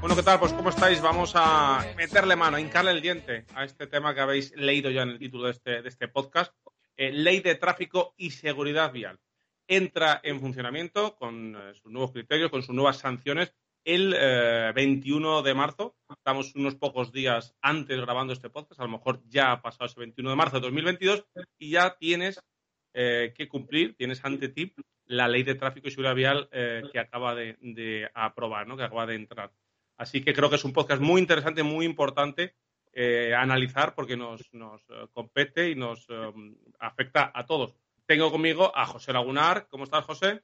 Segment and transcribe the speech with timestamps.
[0.00, 0.40] Bueno, ¿qué tal?
[0.40, 1.00] Pues ¿cómo estáis?
[1.00, 5.02] Vamos a meterle mano, a hincarle el diente a este tema que habéis leído ya
[5.02, 6.52] en el título de este, de este podcast.
[6.96, 9.20] Eh, Ley de Tráfico y Seguridad Vial.
[9.68, 15.42] Entra en funcionamiento con eh, sus nuevos criterios, con sus nuevas sanciones el eh, 21
[15.42, 15.96] de marzo.
[16.10, 18.80] Estamos unos pocos días antes grabando este podcast.
[18.80, 21.24] A lo mejor ya ha pasado ese 21 de marzo de 2022
[21.58, 22.40] y ya tienes
[22.94, 24.74] eh, que cumplir, tienes ante ti
[25.06, 28.76] la ley de tráfico y seguridad vial eh, que acaba de, de aprobar, ¿no?
[28.76, 29.52] que acaba de entrar.
[29.96, 32.54] Así que creo que es un podcast muy interesante, muy importante
[32.92, 34.82] eh, analizar porque nos, nos
[35.12, 36.06] compete y nos
[36.78, 37.74] afecta a todos.
[38.06, 39.68] Tengo conmigo a José Lagunar.
[39.68, 40.42] ¿Cómo estás, José?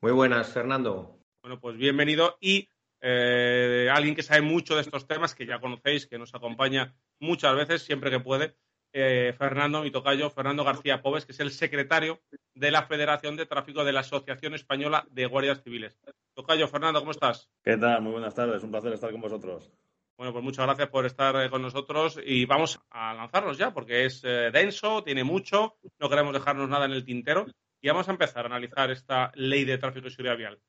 [0.00, 1.18] Muy buenas, Fernando.
[1.42, 2.68] Bueno, pues bienvenido y
[3.06, 7.54] eh, alguien que sabe mucho de estos temas, que ya conocéis, que nos acompaña muchas
[7.54, 8.56] veces, siempre que puede,
[8.94, 12.20] eh, Fernando, mi tocayo, Fernando García Pobes, que es el secretario
[12.54, 15.98] de la Federación de Tráfico de la Asociación Española de Guardias Civiles.
[16.32, 17.50] Tocayo, Fernando, ¿cómo estás?
[17.62, 18.00] ¿Qué tal?
[18.00, 18.62] Muy buenas tardes.
[18.62, 19.70] Un placer estar con vosotros.
[20.16, 24.06] Bueno, pues muchas gracias por estar eh, con nosotros y vamos a lanzarnos ya porque
[24.06, 27.46] es eh, denso, tiene mucho, no queremos dejarnos nada en el tintero
[27.82, 30.60] y vamos a empezar a analizar esta ley de tráfico y seguridad vial.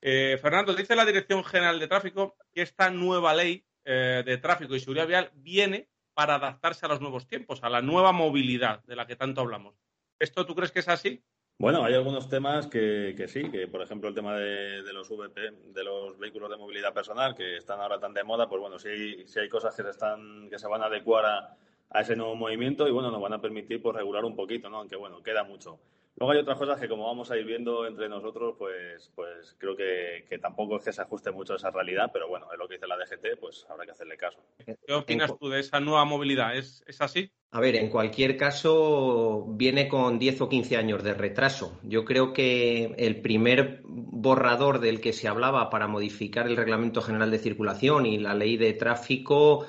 [0.00, 4.74] Eh, Fernando, dice la Dirección General de Tráfico que esta nueva ley eh, de tráfico
[4.74, 8.96] y seguridad vial viene para adaptarse a los nuevos tiempos, a la nueva movilidad de
[8.96, 9.76] la que tanto hablamos.
[10.18, 11.22] ¿Esto tú crees que es así?
[11.60, 15.84] Bueno, hay algunos temas que, sí, que por ejemplo el tema de, los VP, de
[15.84, 19.38] los vehículos de movilidad personal, que están ahora tan de moda, pues bueno, sí, sí
[19.38, 21.56] hay cosas que se, están, que se van a adecuar a,
[21.90, 24.78] a ese nuevo movimiento y bueno, nos van a permitir pues regular un poquito, ¿no?
[24.78, 25.78] Aunque bueno, queda mucho.
[26.18, 29.76] Luego hay otras cosas que como vamos a ir viendo entre nosotros, pues, pues creo
[29.76, 32.66] que, que tampoco es que se ajuste mucho a esa realidad, pero bueno, es lo
[32.66, 34.38] que dice la DGT, pues habrá que hacerle caso.
[34.64, 36.56] ¿Qué opinas tú de esa nueva movilidad?
[36.56, 37.30] ¿Es, es así?
[37.50, 41.78] A ver, en cualquier caso, viene con 10 o 15 años de retraso.
[41.82, 47.30] Yo creo que el primer borrador del que se hablaba para modificar el Reglamento General
[47.30, 49.66] de Circulación y la Ley de Tráfico,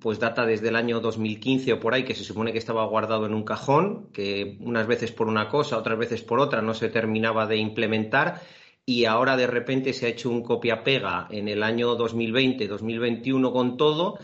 [0.00, 3.26] pues data desde el año 2015 o por ahí, que se supone que estaba guardado
[3.26, 6.88] en un cajón, que unas veces por una cosa, otras veces por otra no se
[6.88, 8.40] terminaba de implementar
[8.84, 14.18] y ahora de repente se ha hecho un copia-pega en el año 2020-2021 con todo.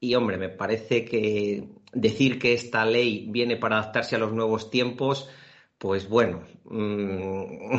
[0.00, 4.70] Y hombre, me parece que decir que esta ley viene para adaptarse a los nuevos
[4.70, 5.28] tiempos,
[5.78, 7.78] pues bueno, mmm,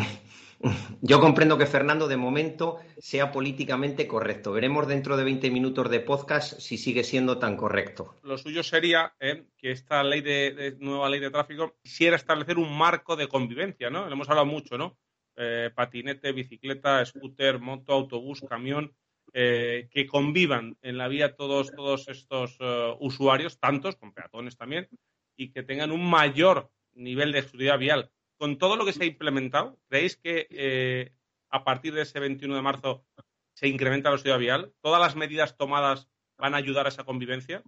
[1.01, 4.51] yo comprendo que Fernando de momento sea políticamente correcto.
[4.51, 8.15] Veremos dentro de 20 minutos de podcast si sigue siendo tan correcto.
[8.23, 12.77] Lo suyo sería eh, que esta ley de, nueva ley de tráfico quisiera establecer un
[12.77, 14.05] marco de convivencia, ¿no?
[14.05, 14.97] Lo hemos hablado mucho, ¿no?
[15.35, 18.93] Eh, patinete, bicicleta, scooter, moto, autobús, camión,
[19.33, 24.89] eh, que convivan en la vía todos, todos estos uh, usuarios, tantos, con peatones también,
[25.37, 28.11] y que tengan un mayor nivel de seguridad vial.
[28.41, 31.13] Con todo lo que se ha implementado, ¿creéis que eh,
[31.51, 33.05] a partir de ese 21 de marzo
[33.53, 34.73] se incrementa la seguridad vial?
[34.81, 36.09] ¿Todas las medidas tomadas
[36.39, 37.61] van a ayudar a esa convivencia?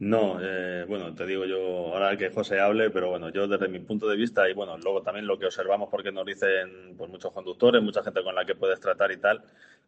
[0.00, 3.80] No, eh, bueno, te digo yo, ahora que José hable, pero bueno, yo desde mi
[3.80, 7.32] punto de vista y bueno, luego también lo que observamos porque nos dicen pues muchos
[7.32, 9.42] conductores, mucha gente con la que puedes tratar y tal,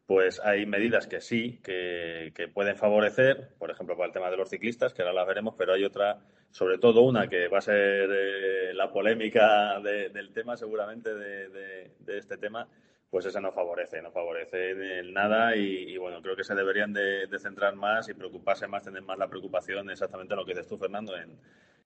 [0.06, 4.36] pues hay medidas que sí, que, que pueden favorecer, por ejemplo, para el tema de
[4.36, 6.18] los ciclistas, que ahora las veremos, pero hay otra,
[6.50, 11.48] sobre todo una que va a ser eh, la polémica de, del tema seguramente de,
[11.50, 12.66] de, de este tema,
[13.10, 17.26] pues esa no favorece, no favorece en nada y, bueno, creo que se deberían de,
[17.40, 20.78] centrar más y preocuparse más, tener más la preocupación exactamente en lo que dices tú,
[20.78, 21.36] Fernando, en,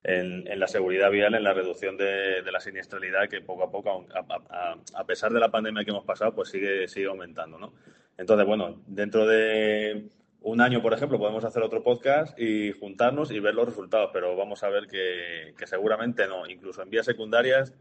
[0.02, 5.04] en, la seguridad vial, en la reducción de, la siniestralidad que poco a poco, a,
[5.06, 7.72] pesar de la pandemia que hemos pasado, pues sigue, sigue aumentando, ¿no?
[8.18, 10.08] Entonces, bueno, dentro de
[10.42, 14.36] un año, por ejemplo, podemos hacer otro podcast y juntarnos y ver los resultados, pero
[14.36, 17.72] vamos a ver que, que seguramente no, incluso en vías secundarias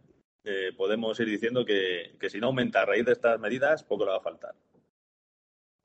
[0.43, 4.05] eh, podemos ir diciendo que, que si no aumenta a raíz de estas medidas, poco
[4.05, 4.55] le va a faltar.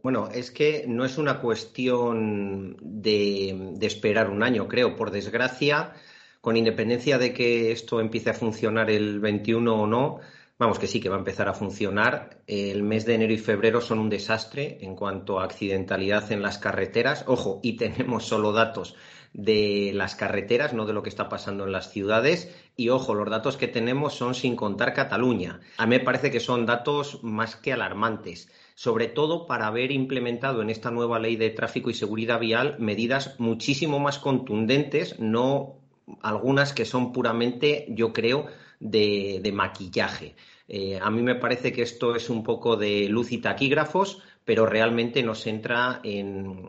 [0.00, 4.94] Bueno, es que no es una cuestión de, esperar un año, creo.
[4.94, 5.93] Por desgracia,
[6.40, 10.20] con independencia de que esto empiece a funcionar el 21 o no,
[10.56, 12.43] vamos que sí que va a empezar a funcionar.
[12.46, 16.58] El mes de enero y febrero son un desastre en cuanto a accidentalidad en las
[16.58, 17.25] carreteras.
[17.26, 18.94] Ojo, y tenemos solo datos
[19.32, 22.54] de las carreteras, no de lo que está pasando en las ciudades.
[22.76, 25.60] Y ojo, los datos que tenemos son sin contar Cataluña.
[25.76, 30.62] A mí me parece que son datos más que alarmantes sobre todo para haber implementado
[30.62, 35.80] en esta nueva ley de tráfico y seguridad vial medidas muchísimo más contundentes, no
[36.22, 38.46] algunas que son puramente, yo creo,
[38.78, 40.36] de, maquillaje.
[40.69, 44.64] Eh, a mí me parece que esto es un poco de luz y taquígrafos, pero
[44.64, 46.69] realmente nos entra en,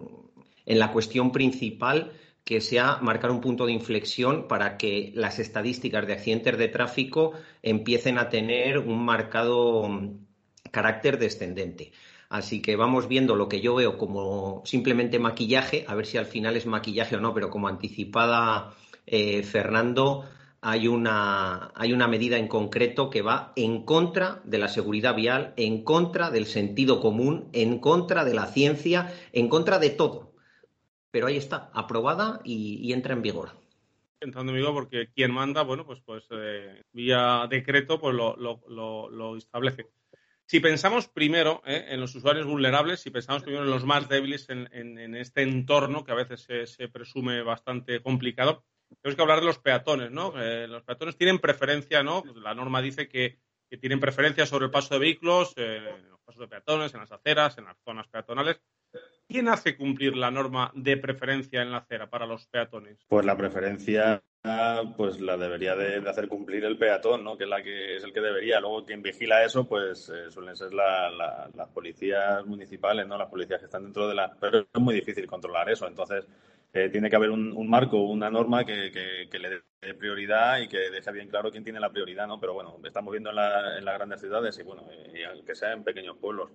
[0.66, 2.12] en la cuestión principal
[2.44, 7.34] que sea marcar un punto de inflexión para que las estadísticas de accidentes de tráfico
[7.62, 9.88] empiecen a tener un marcado
[10.72, 11.92] carácter descendente.
[12.30, 16.28] Así que vamos viendo lo que yo veo como simplemente maquillaje, a ver si al
[16.28, 18.76] final es maquillaje o no, pero como anticipada
[19.08, 20.26] eh, Fernando,
[20.62, 25.54] hay una, hay una medida en concreto que va en contra de la seguridad vial,
[25.58, 30.29] en contra del sentido común, en contra de la ciencia, en contra de todo.
[31.12, 33.52] Pero ahí está, aprobada y, entra en vigor
[34.22, 39.38] entrando en vigor porque quien manda, bueno, pues, pues eh, vía decreto, pues lo, lo,
[39.38, 39.88] establece.
[40.46, 44.50] Si pensamos primero eh, en los usuarios vulnerables, si pensamos primero en los más débiles
[44.50, 48.66] en, este entorno que a veces se, presume bastante complicado,
[49.02, 50.34] tenemos que hablar de los peatones, ¿no?
[50.42, 52.24] Eh, los peatones tienen preferencia, ¿no?
[52.36, 53.38] La norma dice que,
[53.80, 57.12] tienen preferencia sobre el paso de vehículos, eh, en los pasos de peatones, en las
[57.12, 58.60] aceras, en las zonas peatonales.
[59.30, 62.98] ¿Quién hace cumplir la norma de preferencia en la acera para los peatones?
[63.08, 64.24] Pues la preferencia
[64.98, 67.38] pues la debería de, hacer cumplir el peatón, ¿no?
[67.38, 68.60] Que es la que es el que debería.
[68.60, 73.20] Luego quien vigila eso, pues eh, suelen ser las policías municipales, ¿no?
[73.20, 74.36] Las policías que están dentro de la.
[74.40, 75.88] Pero es muy difícil controlar eso.
[75.88, 76.26] Entonces
[76.74, 81.12] eh, tiene que haber un, marco, una norma que, le dé prioridad y que deje
[81.12, 82.40] bien claro quién tiene la prioridad, ¿no?
[82.40, 86.18] Pero bueno, estamos viendo en, las grandes ciudades y bueno, y aunque sea en pequeños
[86.18, 86.50] pueblos,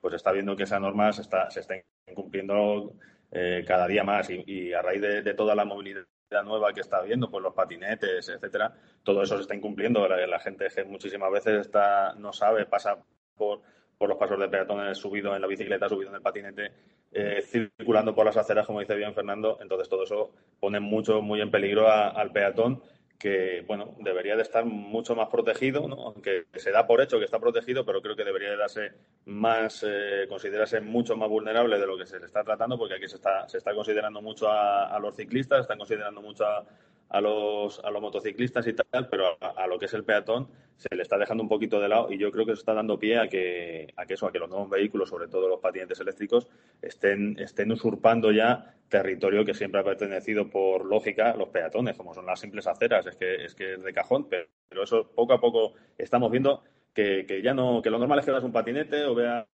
[0.00, 1.74] pues está viendo que esa norma se está, se está
[2.06, 2.94] incumpliendo
[3.30, 6.04] eh, cada día más y, a raíz de, toda la movilidad
[6.44, 10.06] nueva que está habiendo, pues los patinetes, etcétera, todo eso se está incumpliendo.
[10.08, 12.96] La, gente muchísimas veces está, no sabe, pasa
[13.36, 13.60] por,
[13.98, 16.72] por los pasos de peatones subido en la bicicleta, subido en el patinete,
[17.12, 19.58] eh, circulando por las aceras, como dice bien Fernando.
[19.60, 22.82] Entonces todo eso pone mucho, muy en peligro al peatón
[23.20, 26.06] que bueno debería de estar mucho más protegido, ¿no?
[26.06, 28.92] aunque se da por hecho que está protegido, pero creo que debería de darse
[29.26, 33.06] más, eh, considerarse mucho más vulnerable de lo que se le está tratando, porque aquí
[33.06, 36.64] se está, se está considerando mucho a, los ciclistas, se están considerando mucho a,
[37.10, 40.94] a los, a los motociclistas y tal, pero a, lo que es el peatón se
[40.94, 43.18] le está dejando un poquito de lado y yo creo que eso está dando pie
[43.18, 46.46] a que, a que eso, a que los nuevos vehículos, sobre todo los patinetes eléctricos,
[46.80, 52.26] estén, estén usurpando ya territorio que siempre ha pertenecido por lógica los peatones, como son
[52.26, 54.46] las simples aceras, es que es que es de cajón, pero,
[54.82, 56.62] eso poco a poco estamos viendo
[56.94, 59.46] que, que ya no, que lo normal es que veas un patinete o veas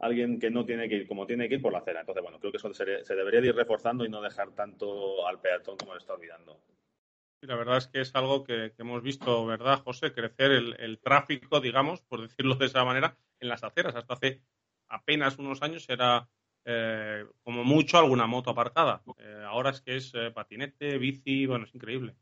[0.00, 2.00] alguien que no tiene que ir como tiene que ir por la acera.
[2.00, 5.40] Entonces, bueno, creo que eso se, debería de ir reforzando y no dejar tanto al
[5.40, 6.60] peatón como le está olvidando.
[7.42, 10.12] la verdad es que es algo que, hemos visto, ¿verdad, José?
[10.12, 13.94] Crecer el, tráfico, digamos, por decirlo de esa manera, en las aceras.
[13.94, 14.42] Hasta hace
[14.88, 16.28] apenas unos años era
[16.64, 19.02] eh, como mucho alguna moto aparcada.
[19.18, 22.16] Eh, ahora es que es eh, patinete, bici, bueno, es increíble.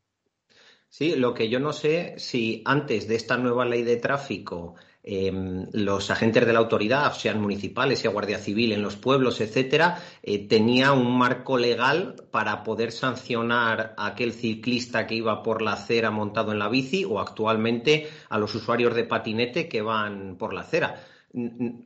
[0.89, 5.67] Sí, lo que yo no sé si antes de esta nueva ley de tráfico Em,
[5.71, 10.45] los agentes de la autoridad, sean municipales, sea Guardia Civil en los pueblos, etcétera, eh,
[10.47, 16.11] tenía un marco legal para poder sancionar a aquel ciclista que iba por la acera
[16.11, 20.61] montado en la bici o actualmente a los usuarios de patinete que van por la
[20.61, 21.01] acera.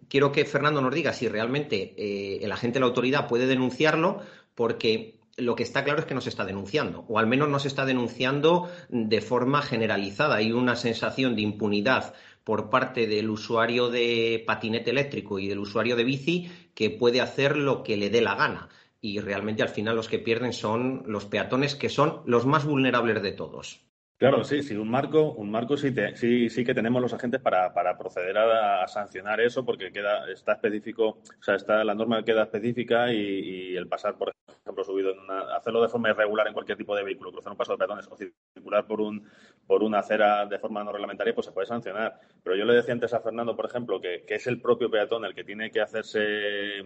[0.08, 4.22] Quiero que Fernando nos diga si realmente eh, el agente de la autoridad puede denunciarlo,
[4.56, 7.60] porque lo que está claro es que no se está denunciando, o al menos no
[7.60, 10.36] se está denunciando de forma generalizada.
[10.36, 12.14] Hay una sensación de impunidad
[12.44, 17.58] por parte del usuario de patinete eléctrico y del usuario de bici que puede hacer
[17.58, 18.70] lo que le dé la gana.
[19.02, 23.22] Y realmente al final los que pierden son los peatones, que son los más vulnerables
[23.22, 23.82] de todos.
[24.24, 27.74] Claro, sí, sí, un marco, un marco sí, sí, sí que tenemos los agentes para,
[27.74, 32.44] para proceder a, sancionar eso, porque queda, está específico, o sea, está, la norma queda
[32.44, 36.78] específica y, el pasar, por ejemplo, subido en una, hacerlo de forma irregular en cualquier
[36.78, 39.30] tipo de vehículo, cruzar un paso de peatones o circular por un,
[39.68, 42.18] por una acera de forma no reglamentaria, pues se puede sancionar.
[42.42, 45.26] Pero yo le decía antes a Fernando, por ejemplo, que, que es el propio peatón
[45.26, 46.80] el que tiene que hacerse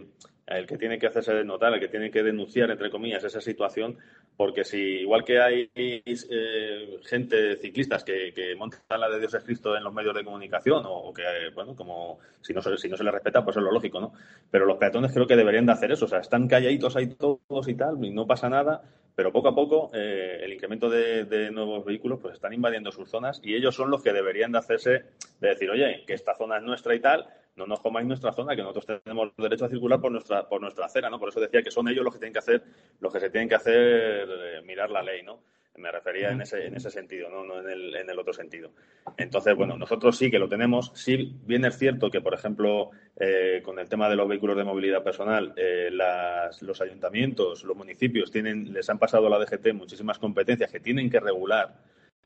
[0.48, 3.98] el que tiene que hacerse notar, el que tiene que denunciar, entre comillas, esa situación,
[4.38, 9.44] porque si igual que hay eh, gente, ciclistas, que, que, montan la de Dios es
[9.44, 11.24] Cristo en los medios de comunicación, o, que,
[11.54, 14.14] bueno, como si no, se, si no se les respeta, pues es lo lógico, ¿no?
[14.50, 17.68] Pero los peatones creo que deberían de hacer eso, o sea, están calladitos ahí todos
[17.68, 18.84] y tal, y no pasa nada,
[19.16, 23.10] pero poco a poco eh, el incremento de, de, nuevos vehículos pues están invadiendo sus
[23.10, 25.06] zonas y ellos son los que deberían de hacerse,
[25.42, 27.28] de decir, oye, que esta zona es nuestra y tal,
[27.58, 30.86] no nos comáis nuestra zona, que nosotros tenemos derecho a circular por nuestra, por nuestra
[30.86, 31.20] acera, ¿no?
[31.20, 32.64] Por eso decía que son ellos los que tienen que hacer,
[33.00, 35.40] los que se tienen que hacer eh, mirar la ley, ¿no?
[35.76, 37.44] Me refería en ese, en ese sentido, ¿no?
[37.44, 38.72] no en, el, en el otro sentido.
[39.16, 40.92] Entonces, bueno, nosotros sí que lo tenemos.
[40.96, 44.64] Sí, bien es cierto que, por ejemplo, eh, con el tema de los vehículos de
[44.64, 49.74] movilidad personal, eh, las, los ayuntamientos, los municipios tienen, les han pasado a la DGT
[49.74, 51.76] muchísimas competencias que tienen que regular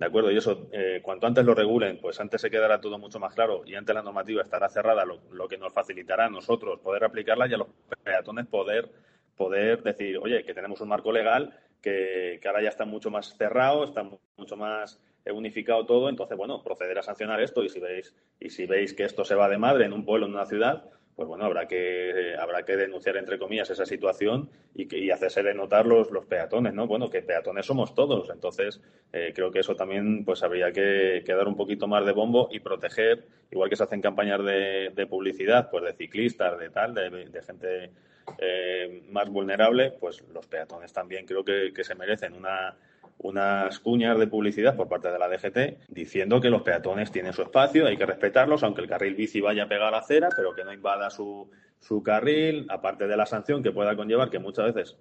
[0.01, 0.31] ¿De acuerdo?
[0.31, 3.61] Y eso, eh, cuanto antes lo regulen, pues antes se quedará todo mucho más claro
[3.67, 7.53] y antes la normativa estará cerrada, lo, que nos facilitará a nosotros poder aplicarla y
[7.53, 7.67] a los
[8.03, 8.89] peatones poder,
[9.37, 13.37] poder decir, oye, que tenemos un marco legal que, que ahora ya está mucho más
[13.37, 14.03] cerrado, está
[14.37, 14.99] mucho más
[15.31, 19.03] unificado todo, entonces, bueno, proceder a sancionar esto y si veis, y si veis que
[19.03, 20.83] esto se va de madre en un pueblo, en una ciudad,
[21.21, 25.43] pues bueno, habrá que, habrá que denunciar, entre comillas, esa situación y, que, y hacerse
[25.43, 26.87] de notar los, los peatones, ¿no?
[26.87, 28.81] Bueno, que peatones somos todos, entonces
[29.13, 32.59] eh, creo que eso también pues habría que, dar un poquito más de bombo y
[32.59, 37.41] proteger, igual que se hacen campañas de, de publicidad, pues de ciclistas, de tal, de,
[37.45, 37.91] gente
[38.39, 42.75] eh, más vulnerable, pues los peatones también creo que se merecen una
[43.23, 47.41] unas cuñas de publicidad por parte de la DGT diciendo que los peatones tienen su
[47.41, 50.53] espacio, hay que respetarlos, aunque el carril bici vaya a pegar a la acera, pero
[50.53, 51.49] que no invada su,
[51.79, 54.97] su carril, aparte de la sanción que pueda conllevar, que muchas veces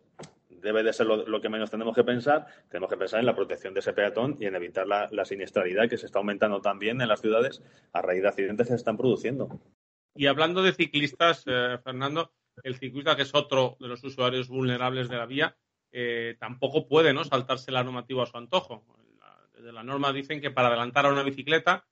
[0.48, 3.72] debe de ser lo, que menos tenemos que pensar, tenemos que pensar en la protección
[3.72, 7.08] de ese peatón y en evitar la, la siniestralidad que se está aumentando también en
[7.08, 7.62] las ciudades
[7.92, 9.60] a raíz de accidentes que se están produciendo.
[10.14, 15.08] Y hablando de ciclistas, eh, Fernando, el ciclista que es otro de los usuarios vulnerables
[15.08, 15.56] de la vía,
[15.92, 17.24] eh, tampoco puede ¿no?
[17.24, 18.84] saltarse la normativa a su antojo.
[19.52, 21.84] desde la norma dicen que para adelantar a una bicicleta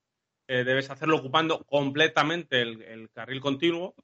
[0.46, 3.94] eh, debes hacerlo ocupando completamente el, carril continuo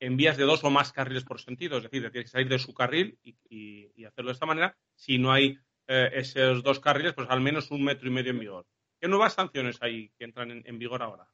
[0.00, 1.76] en vías de dos o más carriles por sentido.
[1.76, 4.76] Es decir, tienes que salir de su carril y, hacerlo de esta manera.
[4.96, 8.40] Si no hay eh, esos dos carriles, pues al menos un metro y medio en
[8.40, 8.66] vigor.
[9.00, 11.28] ¿Qué nuevas sanciones hay que entran en, vigor ahora?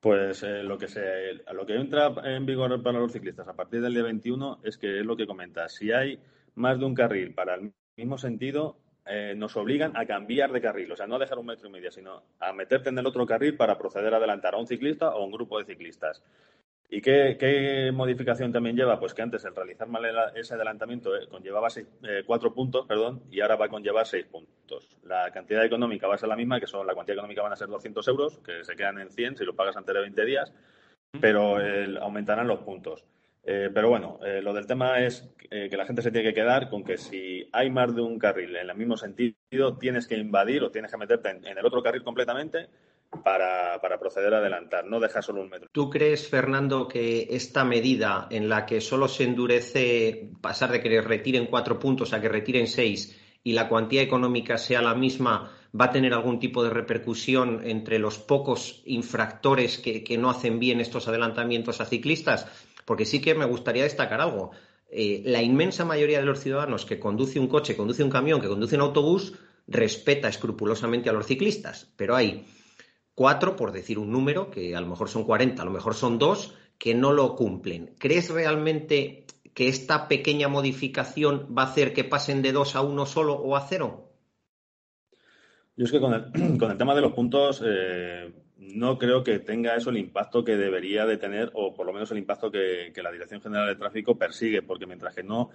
[0.00, 3.94] Pues lo, que se, lo que entra en vigor para los ciclistas a partir del
[3.94, 5.74] día 21 es que es lo que comentas.
[5.74, 6.18] Si hay
[6.54, 10.90] más de un carril para el mismo sentido, eh, nos obligan a cambiar de carril,
[10.90, 13.26] o sea, no a dejar un metro y medio, sino a meterte en el otro
[13.26, 16.22] carril para proceder a adelantar a un ciclista o a un grupo de ciclistas.
[16.88, 18.98] ¿Y qué, modificación también lleva?
[19.00, 23.40] Pues que antes el realizar mal ese adelantamiento eh, conllevaba eh, cuatro puntos, perdón, y
[23.40, 24.96] ahora va a conllevar seis puntos.
[25.02, 27.56] La cantidad económica va a ser la misma, que son la cuantía económica van a
[27.56, 30.52] ser 200 euros, que se quedan en 100 si lo pagas antes de 20 días,
[31.20, 31.56] pero
[32.00, 33.04] aumentarán los puntos.
[33.46, 36.34] Eh, pero bueno, eh, lo del tema es eh, que la gente se tiene que
[36.34, 40.16] quedar con que si hay más de un carril en el mismo sentido, tienes que
[40.16, 42.68] invadir o tienes que meterte en, el otro carril completamente
[43.22, 45.68] para, proceder a adelantar, no deja solo un metro.
[45.70, 51.00] ¿Tú crees, Fernando, que esta medida en la que solo se endurece pasar de que
[51.02, 55.84] retiren cuatro puntos a que retiren seis y la cuantía económica sea la misma, va
[55.86, 61.06] a tener algún tipo de repercusión entre los pocos infractores que no hacen bien estos
[61.06, 62.48] adelantamientos a ciclistas?
[62.84, 64.50] Porque sí que me gustaría destacar algo.
[64.90, 68.48] Eh, la inmensa mayoría de los ciudadanos que conduce un coche, conduce un camión, que
[68.48, 69.34] conduce un autobús,
[69.66, 71.92] respeta escrupulosamente a los ciclistas.
[71.96, 72.44] Pero hay
[73.14, 76.18] cuatro, por decir un número, que a lo mejor son 40, a lo mejor son
[76.18, 77.94] dos, que no lo cumplen.
[77.98, 83.06] ¿Crees realmente que esta pequeña modificación va a hacer que pasen de dos a uno
[83.06, 84.10] solo o a cero?
[85.76, 86.32] Yo es que con el,
[86.78, 91.16] tema de los puntos, eh, no creo que tenga eso el impacto que debería de
[91.16, 94.86] tener, o por lo menos el impacto que, la Dirección General de Tráfico persigue, porque
[94.86, 95.50] mientras que no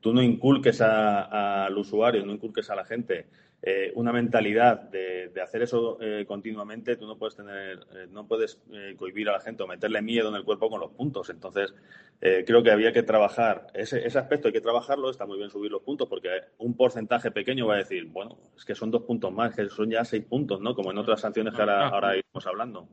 [0.00, 3.26] tú no inculques al usuario, no inculques a la gente
[3.64, 8.60] eh, una mentalidad de, hacer eso eh, continuamente, tú no puedes tener, eh, no puedes
[8.96, 11.30] cohibir a la gente o meterle miedo en el cuerpo con los puntos.
[11.30, 11.72] Entonces,
[12.20, 15.10] creo que había que trabajar ese, ese, aspecto, hay que trabajarlo.
[15.10, 16.28] Está muy bien subir los puntos porque
[16.58, 19.90] un porcentaje pequeño va a decir, bueno, es que son dos puntos más, que son
[19.90, 20.74] ya seis puntos, ¿no?
[20.74, 22.88] Como en otras sanciones que ahora, ahora iremos hablando.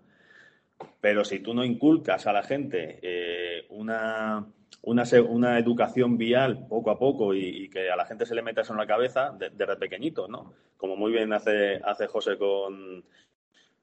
[1.02, 4.46] Pero si tú no inculcas a la gente una
[4.82, 8.62] una, una educación vial poco a poco y, que a la gente se le meta
[8.62, 10.54] eso en la cabeza desde pequeñito, ¿no?
[10.78, 13.04] Como muy bien hace, hace José con,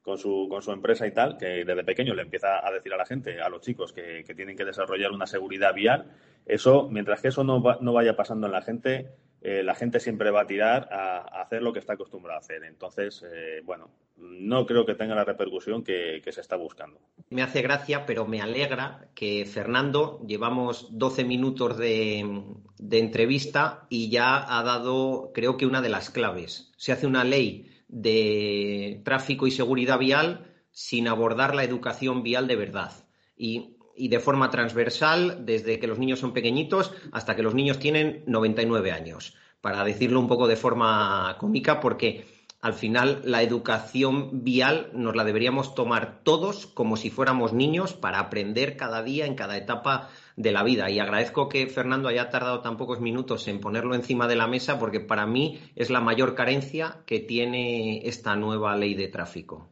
[0.01, 2.97] con su, con su empresa y tal, que desde pequeño le empieza a decir a
[2.97, 6.11] la gente, a los chicos, que, tienen que desarrollar una seguridad vial.
[6.45, 9.09] Eso, mientras que eso no, no vaya pasando en la gente,
[9.41, 12.63] eh, la gente siempre va a tirar a, hacer lo que está acostumbrado a hacer.
[12.63, 16.99] Entonces, eh, bueno, no creo que tenga la repercusión que, se está buscando.
[17.29, 22.43] Me hace gracia, pero me alegra que Fernando, llevamos 12 minutos de,
[22.77, 26.71] de entrevista y ya ha dado, creo que una de las claves.
[26.77, 32.55] Se hace una ley de tráfico y seguridad vial sin abordar la educación vial de
[32.55, 32.91] verdad.
[33.37, 37.79] Y y de forma transversal desde que los niños son pequeñitos hasta que los niños
[37.79, 42.25] tienen 99 años, para decirlo un poco de forma cómica, porque
[42.59, 48.19] al final la educación vial nos la deberíamos tomar todos como si fuéramos niños para
[48.19, 50.89] aprender cada día en cada etapa de la vida.
[50.89, 54.79] Y agradezco que Fernando haya tardado tan pocos minutos en ponerlo encima de la mesa
[54.79, 59.69] porque para mí es la mayor carencia que tiene esta nueva ley de tráfico.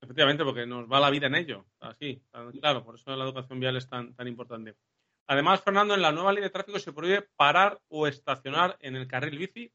[0.00, 1.66] Efectivamente, porque nos va la vida en ello.
[1.80, 2.22] Así,
[2.60, 4.76] claro, por eso la educación vial es tan, tan importante.
[5.26, 9.06] Además, Fernando, en la nueva ley de tráfico se prohíbe parar o estacionar en el
[9.06, 9.72] carril bici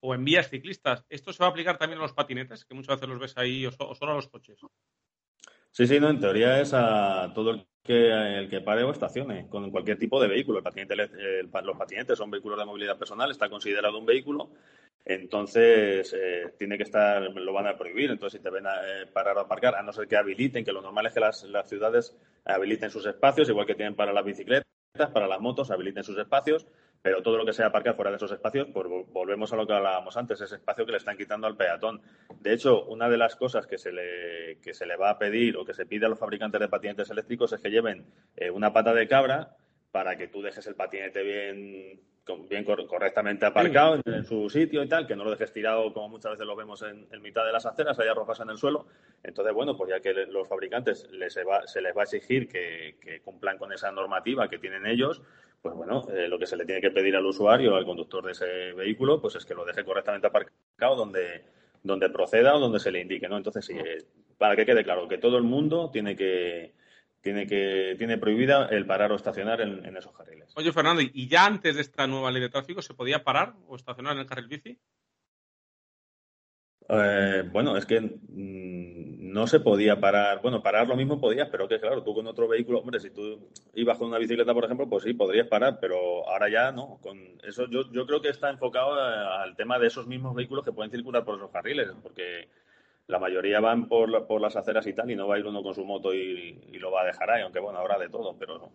[0.00, 1.04] o en vías ciclistas.
[1.08, 3.66] ¿Esto se va a aplicar también a los patinetes, que muchas veces los ves ahí,
[3.66, 4.58] o, solo a los coches?
[5.70, 9.48] Sí, sí, no, en teoría es a todo el que, el que pare o estacione
[9.48, 10.58] con cualquier tipo de vehículo.
[10.58, 14.52] El patinete, los patinetes son vehículos de movilidad personal, está considerado un vehículo
[15.04, 18.10] entonces, eh, tiene que estar, lo van a prohibir.
[18.10, 20.72] Entonces, si te ven a eh, parar o aparcar, a no ser que habiliten, que
[20.72, 24.24] lo normal es que las, las, ciudades habiliten sus espacios, igual que tienen para las
[24.24, 24.64] bicicletas,
[25.12, 26.66] para las motos, habiliten sus espacios,
[27.02, 29.74] pero todo lo que sea aparcar fuera de esos espacios, pues volvemos a lo que
[29.74, 32.00] hablábamos antes, ese espacio que le están quitando al peatón.
[32.40, 35.58] De hecho, una de las cosas que se le, que se le va a pedir
[35.58, 38.06] o que se pide a los fabricantes de patinetes eléctricos es que lleven
[38.36, 39.54] eh, una pata de cabra
[39.90, 42.00] para que tú dejes el patinete bien
[42.48, 46.32] bien correctamente aparcado en, su sitio y tal, que no lo dejes tirado como muchas
[46.32, 48.86] veces lo vemos en, mitad de las aceras, hay arrojas en el suelo.
[49.22, 52.48] Entonces, bueno, pues ya que los fabricantes les se, va, se les va a exigir
[52.48, 55.22] que, cumplan con esa normativa que tienen ellos,
[55.60, 58.32] pues bueno, eh, lo que se le tiene que pedir al usuario, al conductor de
[58.32, 61.44] ese vehículo, pues es que lo deje correctamente aparcado donde,
[61.82, 63.36] donde proceda o donde se le indique, ¿no?
[63.36, 64.04] Entonces, sí, eh,
[64.36, 66.74] para que quede claro que todo el mundo tiene que
[67.24, 70.52] tiene que tiene prohibida el parar o estacionar en, esos carriles.
[70.56, 73.76] Oye, Fernando, ¿y ya antes de esta nueva ley de tráfico se podía parar o
[73.76, 74.78] estacionar en el carril bici?
[76.86, 80.42] Eh, bueno, es que mm, no se podía parar.
[80.42, 83.48] Bueno, parar lo mismo podías, pero que claro, tú con otro vehículo, hombre, si tú
[83.72, 86.98] ibas con una bicicleta, por ejemplo, pues sí, podrías parar, pero ahora ya no.
[87.02, 90.72] Con eso yo, yo creo que está enfocado al tema de esos mismos vehículos que
[90.72, 92.50] pueden circular por esos carriles, porque
[93.06, 95.62] la mayoría van por, por, las aceras y tal, y no va a ir uno
[95.62, 98.70] con su moto y, lo va a dejar ahí, aunque bueno, habrá de todo, pero,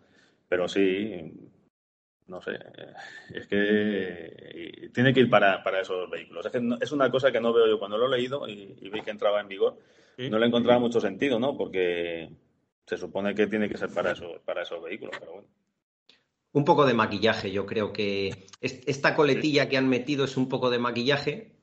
[0.48, 1.32] pero sí,
[2.26, 2.58] no sé,
[3.34, 6.46] es que tiene que ir para, para esos vehículos.
[6.46, 9.02] Es, que es una cosa que no veo yo cuando lo he leído y, vi
[9.02, 9.78] que entraba en vigor,
[10.18, 11.56] no le encontraba mucho sentido, ¿no?
[11.56, 12.30] Porque
[12.86, 15.48] se supone que tiene que ser para, eso, para esos vehículos, pero bueno.
[16.52, 20.68] Un poco de maquillaje, yo creo que esta coletilla que han metido es un poco
[20.68, 21.59] de maquillaje,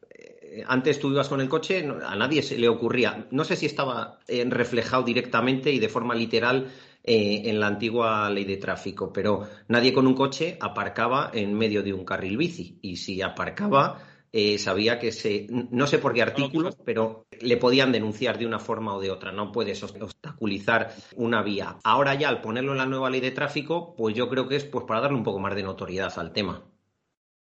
[0.66, 4.20] antes tú ibas con el coche, a nadie se le ocurría, no sé si estaba
[4.28, 6.68] eh, reflejado directamente y de forma literal
[7.04, 11.84] eh, en la antigua ley de tráfico, pero nadie con un coche aparcaba en medio
[11.84, 16.22] de un carril bici y si aparcaba eh, sabía que se, no sé por qué
[16.22, 21.42] artículo, pero le podían denunciar de una forma o de otra, no puedes obstaculizar una
[21.42, 21.78] vía.
[21.84, 24.66] Ahora ya al ponerlo en la nueva ley de tráfico, pues yo creo que es
[24.66, 26.62] pues para darle un poco más de notoriedad al tema.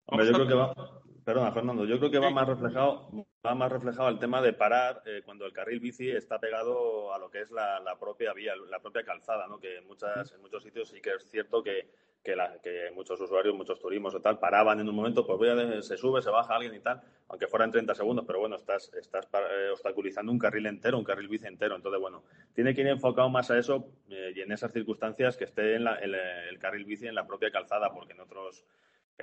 [0.07, 3.09] Hombre, yo creo que va, Perdona, Fernando, yo creo que va más reflejado,
[3.47, 7.19] va más reflejado el tema de parar eh, cuando el carril bici está pegado a
[7.19, 9.61] lo que es la, propia vía, la propia calzada, ¿no?
[9.61, 11.87] Que en, muchas, en muchos sitios sí que es cierto que,
[12.25, 15.97] que, muchos usuarios, muchos turismos o tal, paraban en un momento, pues voy a, se
[15.97, 19.29] sube, se baja alguien y tal, aunque fuera en 30 segundos, pero bueno, estás, estás
[19.33, 21.77] eh, obstaculizando un carril entero, un carril bici entero.
[21.77, 25.45] Entonces, bueno, tiene que ir enfocado más a eso eh, y en esas circunstancias que
[25.45, 28.65] esté en el carril bici en la propia calzada, porque en otros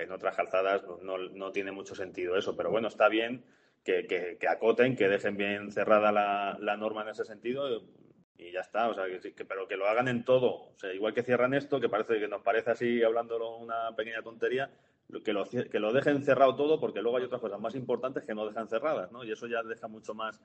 [0.02, 3.44] en otras calzadas no, no, tiene mucho sentido eso, pero bueno, está bien
[3.84, 7.82] que, acoten, que dejen bien cerrada la, la, norma en ese sentido
[8.36, 11.14] y ya está, o sea, que, pero que lo hagan en todo, o sea, igual
[11.14, 14.70] que cierran esto, que parece que nos parece así, hablándolo una pequeña tontería,
[15.24, 18.34] que lo, que lo dejen cerrado todo, porque luego hay otras cosas más importantes que
[18.34, 19.24] no dejan cerradas, ¿no?
[19.24, 20.40] Y eso ya deja mucho más,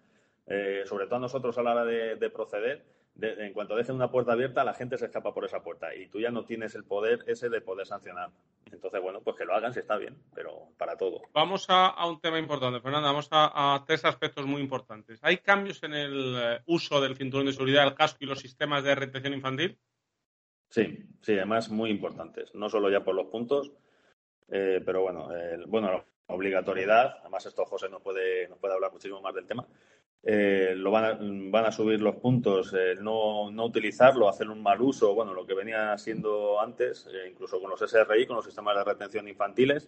[0.47, 2.83] eh, sobre todo a nosotros a la hora de proceder,
[3.21, 6.19] en cuanto dejen una puerta abierta, la gente se escapa por esa puerta y tú
[6.19, 8.29] ya no tienes el poder ese de poder sancionar.
[8.71, 11.21] Entonces, bueno, pues que lo hagan si está bien, pero para todo.
[11.33, 13.09] Vamos a, un tema importante, Fernanda.
[13.09, 15.19] Vamos a, tres aspectos muy importantes.
[15.21, 18.83] ¿Hay cambios en el eh, uso del cinturón de seguridad, el casco y los sistemas
[18.83, 19.77] de retención infantil?
[20.69, 22.53] Sí, sí, además muy importantes.
[22.53, 23.71] No solo ya por los puntos,
[24.49, 25.29] eh, pero bueno,
[25.67, 27.19] bueno, la obligatoriedad.
[27.21, 29.65] Además, esto José nos puede, nos puede hablar muchísimo más del tema
[30.27, 34.63] eh, lo van a, van a, subir los puntos, eh, no, no, utilizarlo, hacer un
[34.63, 38.45] mal uso, bueno, lo que venía siendo antes, eh, incluso con los SRI, con los
[38.45, 39.87] sistemas de retención infantiles.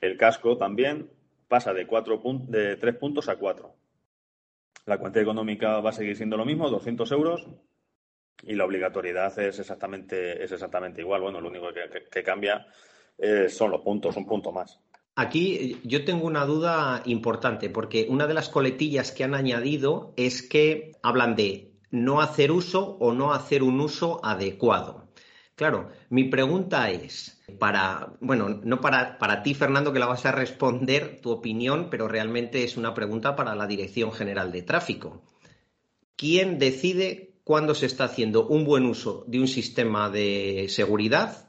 [0.00, 1.10] El casco también
[1.46, 3.74] pasa de, cuatro de 3 puntos a 4.
[4.86, 7.46] La cuantía económica va a seguir siendo lo mismo, 200 euros,
[8.42, 11.20] y la obligatoriedad es exactamente, es exactamente igual.
[11.20, 11.68] Bueno, lo único
[12.10, 12.66] que, cambia
[13.18, 14.80] eh, son los puntos, un punto más.
[15.18, 20.42] Aquí yo tengo una duda importante, porque una de las coletillas que han añadido es
[20.42, 25.08] que hablan de no hacer uso o no hacer un uso adecuado.
[25.54, 30.32] Claro, mi pregunta es, para, bueno, no para, para ti, Fernando, que la vas a
[30.32, 35.22] responder tu opinión, pero realmente es una pregunta para la Dirección General de Tráfico.
[36.14, 41.45] ¿Quién decide cuándo se está haciendo un buen uso de un sistema de seguridad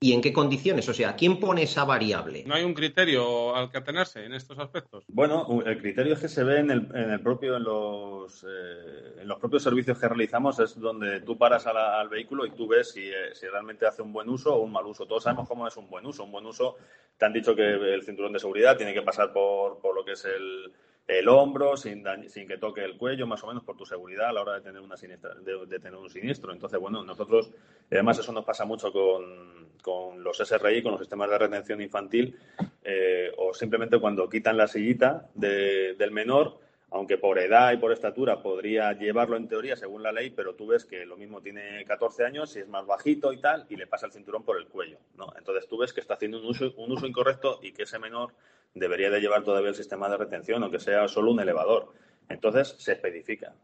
[0.00, 0.88] ¿Y en qué condiciones?
[0.88, 2.44] O sea, ¿quién pone esa variable?
[2.46, 5.04] ¿No hay un criterio al que atenerse en estos aspectos?
[5.08, 9.40] Bueno, el criterio es que se ve en el, propio, en los, eh, en los
[9.40, 13.46] propios servicios que realizamos, es donde tú paras al vehículo y tú ves eh, si,
[13.48, 15.04] realmente hace un buen uso o un mal uso.
[15.04, 16.22] Todos sabemos cómo es un buen uso.
[16.22, 16.76] Un buen uso,
[17.16, 20.12] te han dicho que el cinturón de seguridad tiene que pasar por, por lo que
[20.12, 20.72] es el,
[21.08, 24.32] el hombro sin, sin que toque el cuello, más o menos por tu seguridad a
[24.32, 26.52] la hora de tener, una siniestra, de, tener un siniestro.
[26.52, 27.50] Entonces, bueno, nosotros,
[27.90, 32.36] además eso nos pasa mucho con, con los SRI, con los sistemas de retención infantil,
[32.84, 38.42] eh, o simplemente cuando quitan la sillita del menor, aunque por edad y por estatura
[38.42, 42.24] podría llevarlo en teoría según la ley, pero tú ves que lo mismo tiene 14
[42.24, 44.98] años y es más bajito y tal, y le pasa el cinturón por el cuello,
[45.16, 45.32] ¿no?
[45.36, 48.32] Entonces tú ves que está haciendo un uso, incorrecto y que ese menor
[48.74, 51.92] debería de llevar todavía el sistema de retención, aunque sea solo un elevador.
[52.28, 53.54] Entonces se especifica.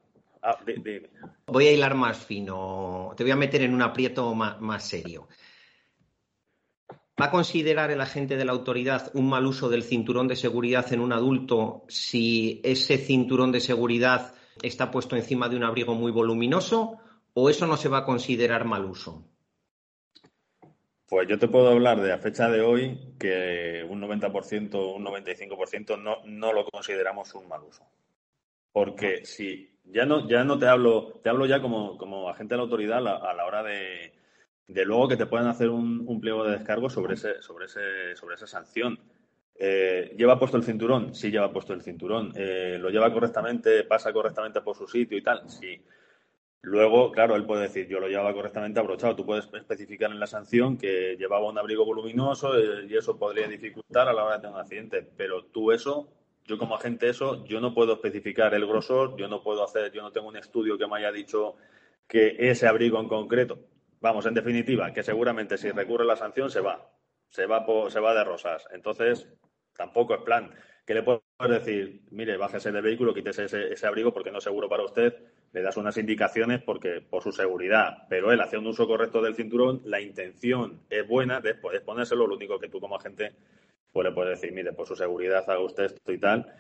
[0.43, 0.59] Ah,
[1.47, 5.27] voy a hilar más fino, te voy a meter en un aprieto más, serio.
[7.21, 10.93] ¿Va a considerar el agente de la autoridad un mal uso del cinturón de seguridad
[10.93, 16.11] en un adulto si ese cinturón de seguridad está puesto encima de un abrigo muy
[16.11, 16.99] voluminoso
[17.35, 19.25] o eso no se va a considerar mal uso?
[21.07, 26.01] Pues yo te puedo hablar de a fecha de hoy que un 90%, un 95%
[26.01, 27.85] no, no lo consideramos un mal uso.
[28.73, 32.57] Porque si ya no, ya no te hablo, te hablo ya como, como agente de
[32.57, 34.13] la autoridad a la, hora de,
[34.67, 38.37] de, luego que te puedan hacer un, pliego de descargo sobre ese, sobre ese, sobre
[38.37, 38.99] esa sanción.
[39.57, 41.15] Eh, ¿Lleva puesto el cinturón?
[41.15, 42.33] Sí, lleva puesto el cinturón.
[42.35, 43.85] Eh, ¿Lo lleva correctamente?
[43.85, 45.49] ¿Pasa correctamente por su sitio y tal?
[45.49, 45.81] Sí.
[46.63, 49.15] Luego, claro, él puede decir, yo lo llevaba correctamente abrochado.
[49.15, 53.47] Tú puedes especificar en la sanción que llevaba un abrigo voluminoso eh, y eso podría
[53.47, 55.07] dificultar a la hora de tener un accidente.
[55.17, 56.09] Pero tú eso,
[56.47, 60.01] yo como agente eso, yo no puedo especificar el grosor, yo no puedo hacer, yo
[60.01, 61.57] no tengo un estudio que me haya dicho
[62.09, 63.59] que ese abrigo en concreto.
[64.05, 66.91] Vamos, en definitiva, que seguramente si recurre la sanción se va,
[67.31, 68.69] se va, se va de rosas.
[68.71, 69.27] Entonces,
[69.75, 70.51] tampoco es plan.
[70.85, 72.03] ¿Qué le puedes decir?
[72.11, 75.15] Mire, bájese del vehículo, quítese ese, ese abrigo porque no es seguro para usted
[75.53, 79.37] le das unas indicaciones porque por su seguridad, pero él hace un uso correcto del
[79.37, 83.33] cinturón, la intención es buena, de poder ponérselo, lo único que tú como agente
[83.93, 86.53] pues le puedes decir, mire, por su seguridad haga usted esto y tal,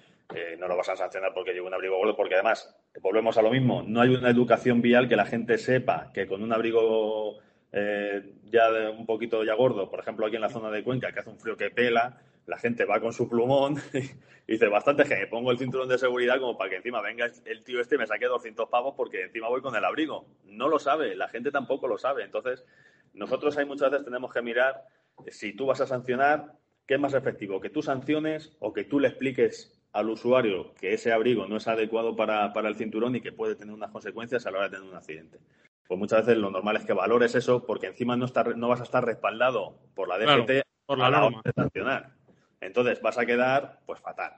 [0.58, 3.50] no lo vas a sancionar porque lleva un abrigo gordo, porque además, volvemos a lo
[3.50, 7.38] mismo, no hay una educación vial que la gente sepa que con un abrigo
[7.72, 11.20] eh, ya un poquito ya gordo, por ejemplo aquí en la zona de Cuenca, que
[11.20, 13.76] hace un frío que pela, la gente va con su plumón
[14.46, 17.26] y dice, bastante que me pongo el cinturón de seguridad como para que encima venga
[17.44, 20.26] el tío este y me saque 200 pavos porque encima voy con el abrigo.
[20.44, 22.24] No lo sabe, la gente tampoco lo sabe.
[22.24, 22.64] Entonces,
[23.14, 24.84] nosotros hay muchas veces tenemos que mirar
[25.28, 26.52] si tú vas a sancionar,
[26.87, 27.60] ¿qué es más efectivo?
[27.60, 31.68] ¿Que tú sanciones o que tú le expliques al usuario que ese abrigo no es
[31.68, 34.90] adecuado para, el cinturón y que puede tener unas consecuencias a la hora de tener
[34.90, 35.38] un accidente?
[35.87, 38.26] Pues muchas veces lo normal es que valores eso porque encima no,
[38.57, 41.40] no vas a estar respaldado por la DGT por la, norma.
[41.44, 42.11] de sancionar.
[42.61, 44.33] Entonces vas a quedar, pues fatal.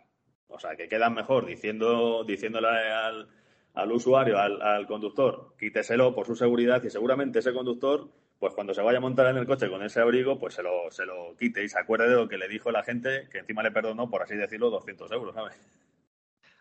[0.49, 3.29] O sea, que quedas mejor diciendo, diciéndole al,
[3.73, 8.75] al usuario, al, al, conductor, quíteselo por su seguridad y seguramente ese conductor, pues cuando
[8.75, 11.37] se vaya a montar en el coche con ese abrigo, pues se lo, se lo
[11.39, 14.11] quite y se acuerde de lo que le dijo la gente, que encima le perdonó,
[14.11, 15.55] por así decirlo, 200 euros, ¿sabes?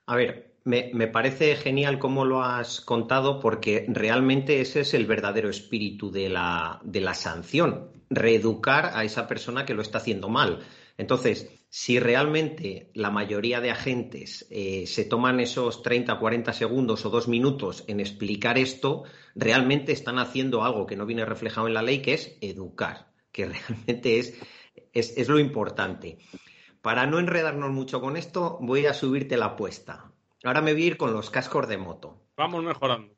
[0.08, 5.08] A ver, me, me, parece genial cómo lo has contado porque realmente ese es el
[5.08, 10.30] verdadero espíritu de la, de la sanción, reeducar a esa persona que lo está haciendo
[10.30, 10.60] mal.
[10.98, 17.10] Entonces, si realmente la mayoría de agentes eh, se toman esos 30, 40 segundos o
[17.10, 19.04] dos minutos en explicar esto,
[19.36, 23.48] realmente están haciendo algo que no viene reflejado en la ley, que es educar, que
[23.50, 24.40] realmente es,
[24.94, 26.18] es, lo importante.
[26.82, 30.14] Para no enredarnos mucho con esto, voy a subirte la apuesta.
[30.46, 32.22] Ahora me voy a ir con los cascos de moto.
[32.38, 33.14] Vamos mejorando.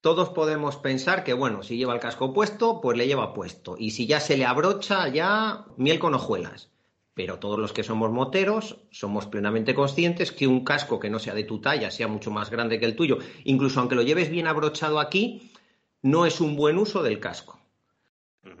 [0.00, 3.76] Todos podemos pensar que, bueno, si lleva el casco puesto, pues le lleva puesto.
[3.78, 6.72] Y si ya se le abrocha, ya miel con hojuelas
[7.18, 11.34] pero todos los que somos moteros somos plenamente conscientes que un casco que no sea
[11.34, 14.46] de tu talla, sea mucho más grande que el tuyo, incluso aunque lo lleves bien
[14.46, 15.50] abrochado aquí,
[16.00, 17.58] no es un buen uso del casco.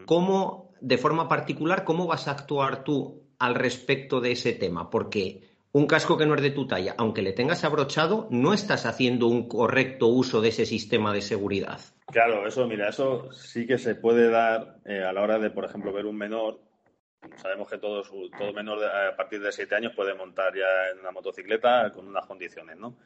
[0.06, 4.90] ¿Cómo, de forma particular, cómo vas a actuar tú al respecto de ese tema?
[4.90, 8.86] Porque un casco que no es de tu talla, aunque le tengas abrochado, no estás
[8.86, 11.78] haciendo un correcto uso de ese sistema de seguridad.
[12.10, 15.64] Claro, eso, mira, eso sí que se puede dar eh, a la hora de, por
[15.64, 16.58] ejemplo, ver un menor.
[17.36, 21.10] Sabemos que todo, todo menor a partir de siete años puede montar ya en una
[21.10, 22.96] motocicleta con unas condiciones, ¿no?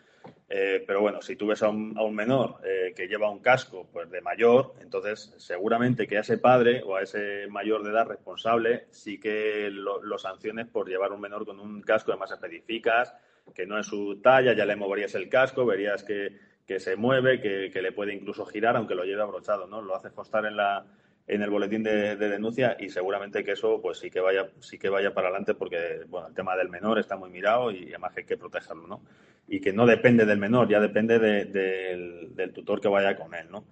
[0.49, 4.11] Eh, pero bueno, si tú ves a un, menor eh, que lleva un casco pues
[4.11, 8.87] de mayor, entonces seguramente que a ese padre o a ese mayor de edad responsable
[8.91, 13.15] sí que lo, sanciones por llevar un menor con un casco, además especificas
[13.55, 16.39] que no es su talla, ya le moverías el casco, verías que,
[16.79, 19.83] se mueve, que, le puede incluso girar aunque lo lleve abrochado, ¿no?
[19.83, 20.87] Lo haces constar en la,
[21.35, 24.91] en el boletín de, denuncia y seguramente que eso pues sí que vaya sí que
[24.91, 28.25] vaya para adelante porque bueno el tema del menor está muy mirado y además hay
[28.25, 29.03] que protegerlo no
[29.49, 33.65] y que no depende del menor ya depende del, tutor que vaya con él no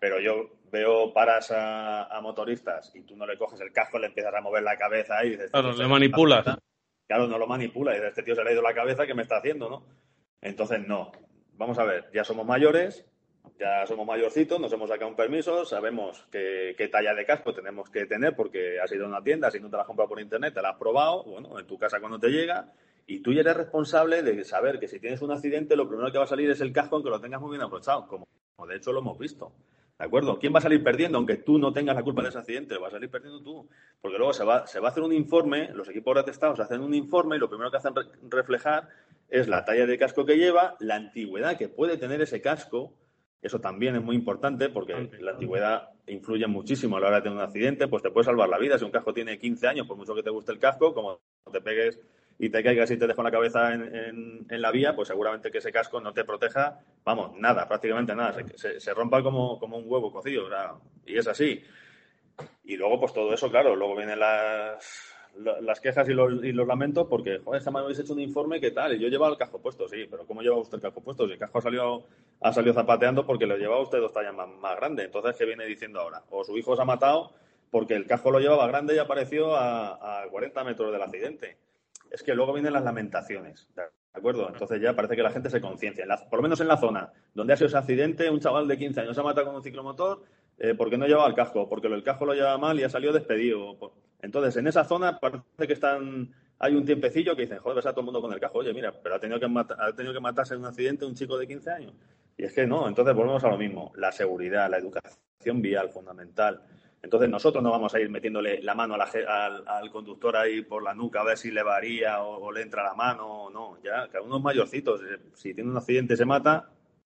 [0.00, 4.34] pero yo veo paras a, motoristas y tú no le coges el casco le empiezas
[4.34, 6.46] a mover la cabeza y dices claro le manipulas
[7.06, 9.14] claro no lo manipula y dices este tío se le ha ido la cabeza qué
[9.14, 9.86] me está haciendo no
[10.40, 11.12] entonces no.
[11.52, 13.06] Vamos a ver ya somos mayores
[13.58, 18.06] ya somos mayorcitos, nos hemos sacado un permiso, sabemos qué, talla de casco tenemos que
[18.06, 20.54] tener porque has ido a una tienda, si no te la has comprado por internet,
[20.54, 22.72] te la has probado, bueno, en tu casa cuando te llega,
[23.06, 26.18] y tú ya eres responsable de saber que si tienes un accidente, lo primero que
[26.18, 28.26] va a salir es el casco aunque lo tengas muy bien aprovechado, como,
[28.66, 29.52] de hecho lo hemos visto.
[29.98, 30.38] ¿De acuerdo?
[30.38, 31.18] ¿Quién va a salir perdiendo?
[31.18, 33.68] Aunque tú no tengas la culpa de ese accidente, lo va a salir perdiendo tú.
[34.00, 36.92] Porque luego se va, se va a hacer un informe, los equipos atestados hacen un
[36.92, 37.94] informe y lo primero que hacen
[38.28, 38.88] reflejar
[39.28, 42.94] es la talla de casco que lleva, la antigüedad que puede tener ese casco,
[43.42, 47.38] eso también es muy importante porque la antigüedad influye muchísimo a la hora de tener
[47.38, 48.78] un accidente, pues te puede salvar la vida.
[48.78, 51.20] Si un casco tiene 15 años, por mucho que te guste el casco, como
[51.52, 51.98] te pegues
[52.38, 55.72] y te caigas y te dejo la cabeza en, la vía, pues seguramente que ese
[55.72, 58.36] casco no te proteja, vamos, nada, prácticamente nada.
[58.56, 60.48] Se, rompa como, como, un huevo cocido,
[61.04, 61.62] y es así.
[62.64, 66.66] Y luego, pues todo eso, claro, luego vienen las, las quejas y los, y los,
[66.66, 68.94] lamentos porque, joder, habéis hecho un informe, ¿qué tal?
[68.94, 71.26] Y yo llevaba el casco puesto, sí, pero ¿cómo lleva usted el casco puesto?
[71.26, 72.04] Si el casco ha salido,
[72.40, 75.04] ha salido zapateando porque lo llevaba usted dos tallas más, más grande.
[75.04, 76.22] Entonces, ¿qué viene diciendo ahora?
[76.30, 77.32] O su hijo se ha matado
[77.70, 81.56] porque el casco lo llevaba grande y apareció a, a 40 metros del accidente.
[82.10, 84.46] Es que luego vienen las lamentaciones, ¿de acuerdo?
[84.48, 86.04] Entonces ya parece que la gente se conciencia.
[86.28, 89.00] Por lo menos en la zona donde ha sido ese accidente, un chaval de 15
[89.00, 90.22] años se ha matado con un ciclomotor
[90.58, 93.12] eh, porque no llevaba el casco, porque el casco lo llevaba mal y ha salido
[93.12, 93.78] despedido.
[94.22, 96.32] Entonces, en esa zona parece que están
[96.62, 98.58] hay un tiempecillo que dicen, joder, a todo el mundo con el casco.
[98.58, 101.36] Oye, mira, pero ha tenido, que ha tenido que matarse en un accidente un chico
[101.36, 101.92] de 15 años.
[102.36, 103.92] Y es que no, entonces volvemos a lo mismo.
[103.96, 106.62] La seguridad, la educación vial, fundamental.
[107.02, 111.22] Entonces nosotros no vamos a ir metiéndole la mano al, conductor ahí por la nuca
[111.22, 113.82] a ver si le varía o, le entra la mano o no.
[113.82, 115.00] Ya, cada uno es mayorcito.
[115.34, 116.70] Si tiene un accidente y se mata,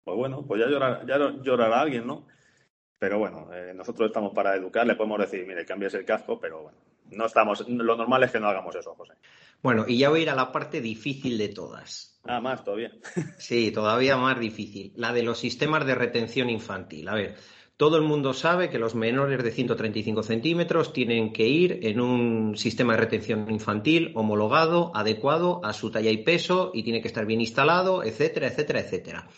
[0.04, 2.26] pues bueno, pues ya, ya llorará alguien, ¿no?
[2.98, 6.62] Pero bueno, eh, nosotros estamos para educar, le podemos decir, mire, cambies el casco, pero
[6.62, 6.78] bueno,
[7.10, 9.14] no estamos, lo normal es que no hagamos eso, José.
[9.62, 12.20] Bueno, y ya voy a ir a la parte difícil de todas.
[12.24, 12.92] Ah, más todavía.
[13.38, 14.92] sí, todavía más difícil.
[14.96, 17.08] La de los sistemas de retención infantil.
[17.08, 17.36] A ver,
[17.76, 22.56] todo el mundo sabe que los menores de 135 centímetros tienen que ir en un
[22.56, 27.26] sistema de retención infantil homologado, adecuado a su talla y peso y tiene que estar
[27.26, 29.28] bien instalado, etcétera, etcétera, etcétera.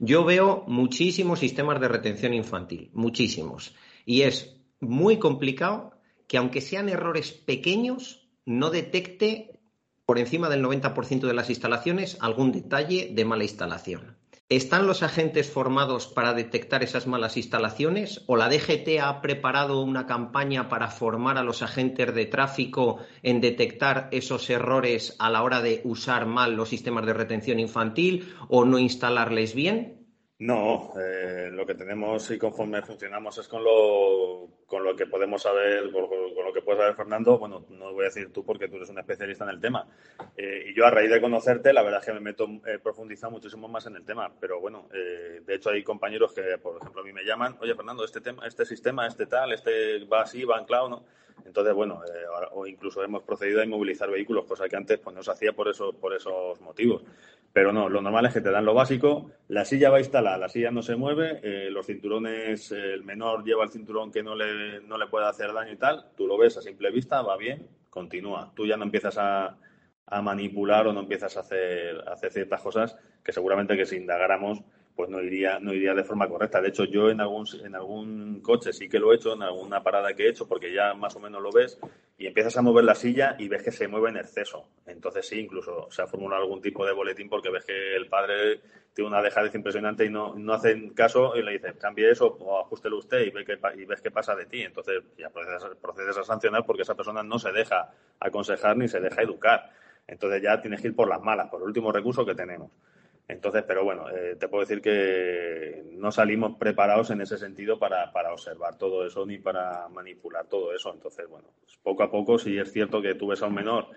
[0.00, 3.74] Yo veo muchísimos sistemas de retención infantil, muchísimos.
[4.04, 5.97] Y es muy complicado
[6.28, 9.58] que aunque sean errores pequeños, no detecte
[10.06, 14.16] por encima del 90% de las instalaciones algún detalle de mala instalación.
[14.50, 18.24] ¿Están los agentes formados para detectar esas malas instalaciones?
[18.26, 23.42] ¿O la DGT ha preparado una campaña para formar a los agentes de tráfico en
[23.42, 28.64] detectar esos errores a la hora de usar mal los sistemas de retención infantil o
[28.64, 30.06] no instalarles bien?
[30.38, 35.42] No, eh, lo que tenemos y conforme funcionamos es con lo, con lo que podemos
[35.42, 38.76] saber, con, lo que puedes saber Fernando, bueno, no voy a decir tú porque tú
[38.76, 39.88] eres un especialista en el tema.
[40.36, 43.30] Eh, y yo a raíz de conocerte, la verdad es que me meto, he profundizado
[43.30, 44.30] muchísimo más en el tema.
[44.38, 47.74] Pero bueno, eh, de hecho hay compañeros que, por ejemplo, a mí me llaman, oye
[47.74, 51.04] Fernando, este tema, este sistema, este tal, este va así, va anclado, ¿no?
[51.46, 52.02] Entonces, bueno,
[52.52, 55.68] o incluso hemos procedido a inmovilizar vehículos, cosa que antes pues, no se hacía por,
[55.68, 57.02] eso, por esos motivos.
[57.52, 60.48] Pero no, lo normal es que te dan lo básico, la silla va instalada, la
[60.48, 64.52] silla no se mueve, eh, los cinturones, el menor lleva el cinturón que no le,
[64.86, 67.68] no le puede hacer daño y tal, tú lo ves a simple vista, va bien,
[67.90, 68.52] continúa.
[68.54, 69.56] Tú ya no empiezas a,
[70.22, 74.62] manipular o no empiezas a hacer, a hacer ciertas cosas que seguramente que si indagáramos
[74.98, 76.60] pues no iría, no iría de forma correcta.
[76.60, 79.80] De hecho, yo en algún, en algún coche sí que lo he hecho, en alguna
[79.80, 81.78] parada que he hecho, porque ya más o menos lo ves,
[82.18, 84.66] y empiezas a mover la silla y ves que se mueve en exceso.
[84.86, 88.60] Entonces sí, incluso se ha formulado algún tipo de boletín porque ves que el padre
[88.92, 92.58] tiene una dejadez impresionante y no, no hacen caso y le dicen, cambie eso o
[92.58, 94.62] ajustelo usted y, ve que, y ves qué pasa de ti.
[94.62, 98.98] Entonces ya procedes, procedes a sancionar porque esa persona no se deja aconsejar ni se
[98.98, 99.70] deja educar.
[100.08, 102.72] Entonces ya tienes que ir por las malas, por el último recurso que tenemos.
[103.28, 108.10] Entonces, pero bueno, eh, te puedo decir que no salimos preparados en ese sentido para,
[108.10, 110.90] para, observar todo eso ni para manipular todo eso.
[110.94, 113.88] Entonces, bueno, pues poco a poco, si es cierto que tú ves a un menor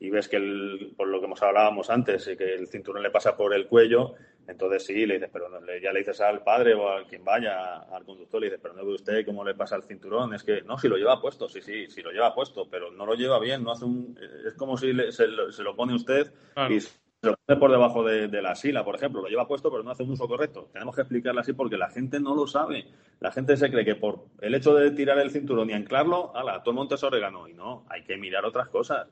[0.00, 3.36] y ves que, el, por lo que hemos hablábamos antes, que el cinturón le pasa
[3.36, 4.16] por el cuello,
[4.50, 5.48] entonces sí, le dices, pero
[5.80, 8.84] ya le dices al padre o a quien vaya, al conductor, le dices, pero no
[8.84, 10.34] ve usted cómo le pasa el cinturón.
[10.34, 13.06] Es que, no, si lo lleva puesto, sí, sí, si lo lleva puesto, pero no
[13.06, 14.18] lo lleva bien, no hace un.
[14.44, 16.32] Es como si se, lo, se, lo, pone usted
[16.68, 16.80] y
[17.22, 20.02] lo pone por debajo de, la sila, por ejemplo, lo lleva puesto pero no hace
[20.02, 20.70] un uso correcto.
[20.72, 22.86] Tenemos que explicarle así porque la gente no lo sabe.
[23.20, 26.62] La gente se cree que por el hecho de tirar el cinturón y anclarlo, ala,
[26.62, 27.46] todo el monte es orégano.
[27.48, 29.06] Y no, hay que mirar otras cosas.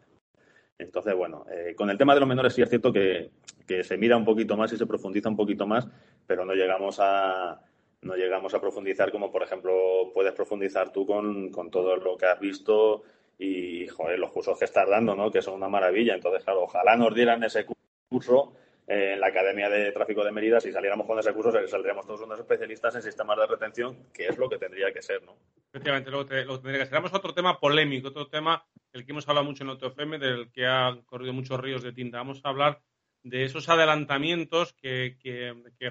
[0.79, 3.31] Entonces, bueno, eh, con el tema de los menores sí es cierto que,
[3.67, 5.89] que, se mira un poquito más y se profundiza un poquito más,
[6.27, 7.61] pero no llegamos a,
[8.03, 12.27] no llegamos a profundizar como, por ejemplo, puedes profundizar tú con, con todo lo que
[12.27, 13.03] has visto
[13.39, 15.31] y, joder, los cursos que estás dando, ¿no?
[15.33, 16.15] Que son una maravilla.
[16.15, 17.78] Entonces, claro, ojalá nos dieran ese curso
[18.09, 18.55] curso
[18.87, 22.23] eh, en la Academia de Tráfico de Mérida, si saliéramos con ese curso, saldríamos todos
[22.23, 25.37] unos especialistas en sistemas de retención, que es lo que tendría que ser, ¿no?
[25.71, 26.91] Efectivamente, lo, que, lo tendría que ser.
[26.91, 30.67] Tenemos otro tema polémico, otro tema del que hemos hablado mucho en OTFM, del que
[30.67, 32.19] ha corrido muchos ríos de tinta.
[32.19, 32.81] Vamos a hablar
[33.23, 35.17] de esos adelantamientos que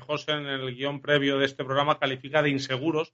[0.02, 3.14] José en el guion previo de este programa califica de inseguros,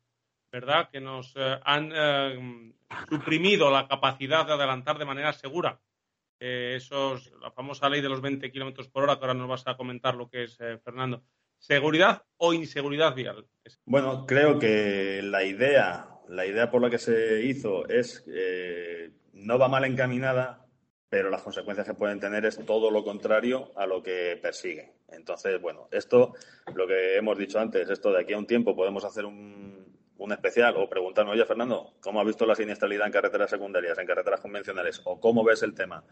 [0.54, 0.90] ¿verdad?
[0.92, 2.74] Que nos eh, han eh,
[3.10, 5.82] suprimido la capacidad de adelantar de manera segura
[6.40, 9.68] eh, esos, la famosa ley de los 20 kilómetros por hora, que ahora nos vas
[9.68, 11.24] a comentar lo que es, eh, Fernando.
[11.58, 13.48] ¿Seguridad o inseguridad vial?
[13.86, 19.58] Bueno, creo que la idea, la idea por la que se hizo es eh, no
[19.58, 20.68] va mal encaminada,
[21.08, 24.94] pero las consecuencias que pueden tener es todo lo contrario a lo que persigue.
[25.10, 26.34] Entonces, bueno, esto,
[26.76, 30.32] lo que hemos dicho antes, esto de aquí a un tiempo podemos hacer un, un
[30.32, 34.40] especial o preguntarnos, oye, Fernando, ¿cómo has visto la siniestralidad en carreteras secundarias, en carreteras
[34.40, 35.02] convencionales?
[35.06, 36.04] ¿O cómo ves el tema?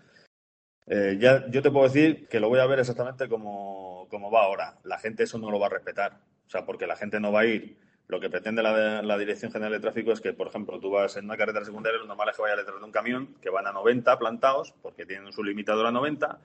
[0.88, 4.44] Eh, ya, yo te puedo decir que lo voy a ver exactamente como, como, va
[4.44, 4.80] ahora.
[4.84, 6.20] La gente eso no lo va a respetar.
[6.46, 7.78] O sea, porque la gente no va a ir.
[8.08, 11.26] Lo que pretende la, Dirección General de Tráfico es que, por ejemplo, tú vas en
[11.26, 13.72] una carretera secundaria, lo normal es que vaya detrás de un camión que van a
[13.72, 16.40] 90 plantados, porque tienen su limitador a 90,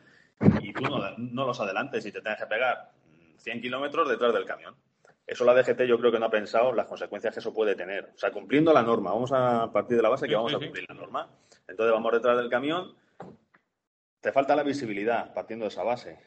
[0.60, 2.92] y tú no, no los adelantes y te tienes que pegar
[3.38, 4.76] 100 kilómetros detrás del camión.
[5.26, 8.12] Eso la DGT yo creo que no ha pensado las consecuencias que eso puede tener.
[8.14, 9.10] O sea, cumpliendo la norma.
[9.10, 11.28] Vamos a partir de la base que vamos a cumplir la norma.
[11.66, 12.94] Entonces vamos detrás del camión.
[14.20, 16.20] Te falta la visibilidad partiendo de esa base.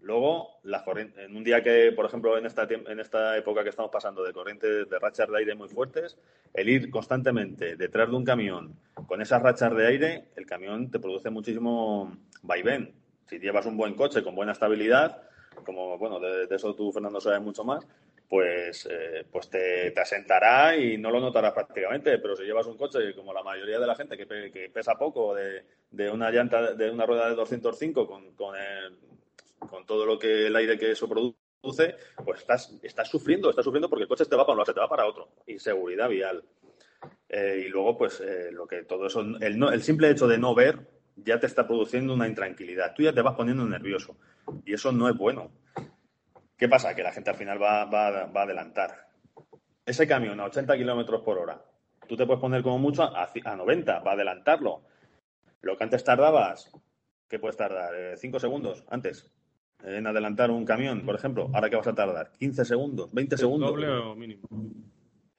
[0.00, 3.70] Luego, las corrientes, en un día que, por ejemplo, en esta, en esta época que
[3.70, 6.16] estamos pasando de corrientes de rachas de aire muy fuertes,
[6.54, 11.00] el ir constantemente detrás de un camión con esas rachas de aire, el camión te
[11.00, 12.94] produce muchísimo vaivén.
[13.28, 15.22] Si llevas un buen coche con buena estabilidad,
[15.64, 17.84] como, bueno, de, de eso tú, Fernando, sabes mucho más,
[18.28, 22.18] pues, eh, pues te, te, asentará y no lo notarás prácticamente.
[22.18, 25.64] Pero si llevas un coche, como la mayoría de la gente que, pesa poco, de,
[25.90, 28.96] de, una llanta, de una rueda de 205 con, con, el,
[29.58, 33.88] con todo lo que el aire que eso produce, pues estás, estás sufriendo, estás sufriendo
[33.88, 35.28] porque el coche te va para un lado, se te va para otro.
[35.46, 36.42] Inseguridad vial.
[37.28, 40.38] Eh, y luego, pues, eh, lo que todo eso, el, no, el simple hecho de
[40.38, 40.78] no ver
[41.16, 42.94] ya te está produciendo una intranquilidad.
[42.94, 44.16] Tú ya te vas poniendo nervioso.
[44.64, 45.50] Y eso no es bueno.
[46.56, 46.94] ¿Qué pasa?
[46.94, 49.08] Que la gente al final va, va, va a adelantar.
[49.84, 51.62] Ese camión a 80 kilómetros por hora,
[52.08, 54.82] tú te puedes poner como mucho a, a 90, va a adelantarlo.
[55.60, 56.70] Lo que antes tardabas,
[57.28, 57.94] ¿qué puedes tardar?
[57.94, 59.30] Eh, ¿Cinco segundos antes?
[59.84, 61.50] En adelantar un camión, por ejemplo.
[61.52, 62.32] ¿Ahora qué vas a tardar?
[62.40, 63.12] ¿15 segundos?
[63.12, 63.70] ¿20 segundos?
[63.70, 64.48] Doble o mínimo.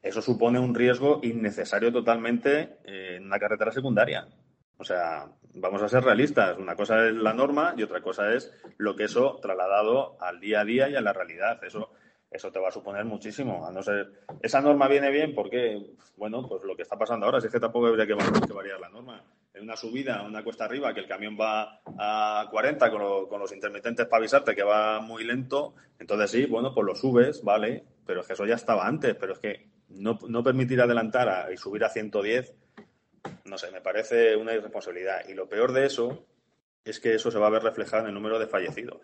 [0.01, 4.27] Eso supone un riesgo innecesario totalmente en una carretera secundaria.
[4.77, 6.57] O sea, vamos a ser realistas.
[6.57, 10.61] Una cosa es la norma y otra cosa es lo que eso trasladado al día
[10.61, 11.63] a día y a la realidad.
[11.63, 11.91] Eso,
[12.29, 13.65] eso te va a suponer muchísimo.
[13.65, 14.11] A no ser,
[14.41, 17.59] esa norma viene bien porque, bueno, pues lo que está pasando ahora, si es que
[17.59, 18.13] tampoco habría que,
[18.53, 19.23] variar la norma.
[19.53, 23.39] En una subida, una cuesta arriba, que el camión va a 40 con, lo, con
[23.39, 27.83] los intermitentes para avisarte que va muy lento, entonces sí, bueno, pues lo subes, vale,
[28.05, 31.51] pero es que eso ya estaba antes, pero es que no, no permitir adelantar a,
[31.51, 32.53] y subir a 110
[33.45, 35.27] no sé, me parece una irresponsabilidad.
[35.27, 36.25] Y lo peor de eso
[36.83, 39.01] es que eso se va a ver reflejado en el número de fallecidos.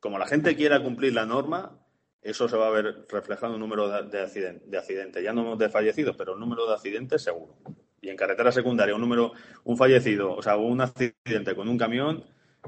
[0.00, 1.78] Como la gente quiera cumplir la norma,
[2.22, 5.22] eso se va a ver reflejado en el número de, accidentes, de accidentes.
[5.22, 7.58] Ya no de fallecidos, pero el número de accidentes seguro.
[8.00, 9.32] Y en carretera secundaria, un número,
[9.64, 12.24] un fallecido, o sea, un accidente con un camión,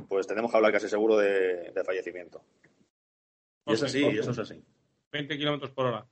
[0.09, 2.45] pues tenemos que hablar casi seguro de, de fallecimiento.
[3.67, 4.63] Y es así, y eso es así.
[5.13, 6.07] 20 kilómetros por hora.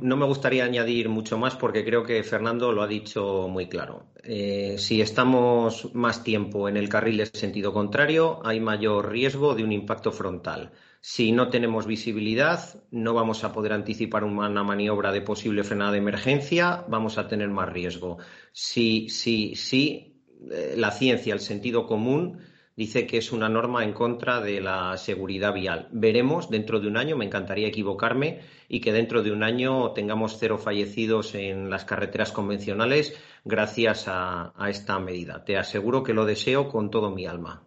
[0.00, 4.06] No me gustaría añadir mucho más porque creo que Fernando lo ha dicho muy claro.
[4.24, 9.62] Eh, si estamos más tiempo en el carril de sentido contrario, hay mayor riesgo de
[9.62, 10.72] un impacto frontal.
[11.00, 15.98] Si no tenemos visibilidad, no vamos a poder anticipar una maniobra de posible frenada de
[15.98, 18.18] emergencia, vamos a tener más riesgo.
[18.52, 20.20] Si, si, si
[20.50, 22.40] eh, la ciencia, el sentido común,
[22.76, 25.88] dice que es una norma en contra de la seguridad vial.
[25.90, 30.36] Veremos dentro de un año, me encantaría equivocarme, y que dentro de un año tengamos
[30.38, 35.44] cero fallecidos en las carreteras convencionales gracias a, esta medida.
[35.44, 37.62] Te aseguro que lo deseo con todo mi alma.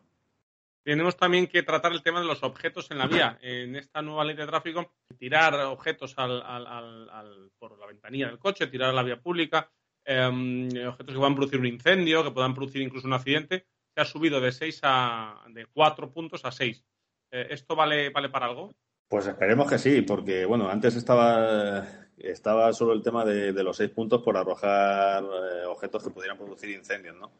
[0.84, 3.38] Tenemos también que tratar el tema de los objetos en la vía.
[3.42, 8.94] En esta nueva ley de tráfico, tirar objetos por la ventanilla del coche, tirar a
[8.94, 9.70] la vía pública,
[10.04, 13.68] em, objetos que puedan producir un incendio, que puedan producir incluso un accidente,
[14.00, 16.84] ha subido de 6 a de 4 puntos a 6.
[17.32, 18.72] Eh, ¿Esto vale, vale para algo?
[19.08, 21.84] Pues esperemos que sí, porque bueno, antes estaba,
[22.18, 26.70] estaba solo el tema de, los 6 puntos por arrojar eh, objetos que pudieran producir
[26.70, 27.32] incendios, ¿no?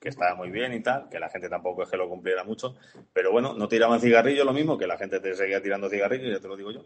[0.00, 2.76] Que estaba muy bien y tal, que la gente tampoco es que lo cumpliera mucho,
[3.12, 6.40] pero bueno, no tiraban cigarrillos lo mismo, que la gente te seguía tirando cigarrillos, ya
[6.40, 6.84] te lo digo yo.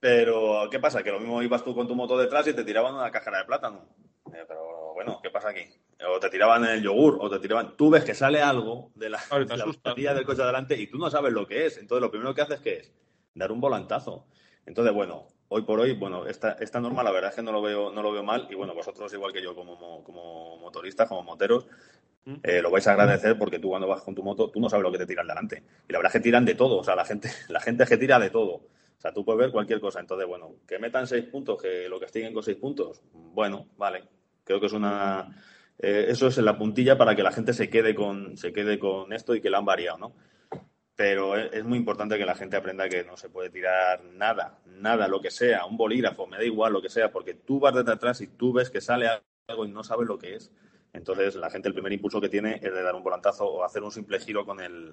[0.00, 1.02] Pero, ¿qué pasa?
[1.02, 3.44] Que lo mismo ibas tú con tu moto detrás y te tiraban una cajera de
[3.44, 3.86] plátano.
[4.34, 5.62] Eh, pero bueno, ¿qué pasa aquí?
[6.08, 7.76] O te tiraban el yogur, o te tiraban.
[7.76, 11.32] Tú ves que sale algo de la, de del coche adelante y tú no sabes
[11.32, 11.78] lo que es.
[11.78, 12.92] Entonces, lo primero que haces que es
[13.34, 14.26] dar un volantazo.
[14.66, 17.60] Entonces, bueno, hoy por hoy, bueno, esta, esta norma la verdad es que no lo
[17.60, 18.46] veo, no lo veo mal.
[18.50, 21.66] Y bueno, vosotros, igual que yo, como, como motoristas, como moteros,
[22.24, 22.34] mm.
[22.42, 24.82] eh, lo vais a agradecer porque tú cuando vas con tu moto, tú no sabes
[24.82, 25.62] lo que te tiran delante.
[25.88, 26.78] Y la verdad es que tiran de todo.
[26.78, 28.52] O sea, la gente, la gente es que tira de todo.
[28.52, 30.00] O sea, tú puedes ver cualquier cosa.
[30.00, 34.04] Entonces, bueno, que metan seis puntos, que lo castiguen con seis puntos, bueno, vale.
[34.44, 35.28] Creo que es una,
[35.82, 38.78] eh, eso es en la puntilla para que la gente se quede con, se quede
[38.78, 40.14] con esto y que lo han variado, ¿no?
[40.94, 45.08] Pero es, muy importante que la gente aprenda que no se puede tirar nada, nada,
[45.08, 47.92] lo que sea, un bolígrafo, me da igual lo que sea, porque tú vas desde
[47.92, 49.08] atrás y tú ves que sale
[49.48, 50.52] algo y no sabes lo que es.
[50.92, 53.82] Entonces, la gente el primer impulso que tiene es de dar un volantazo o hacer
[53.82, 54.92] un simple giro con el,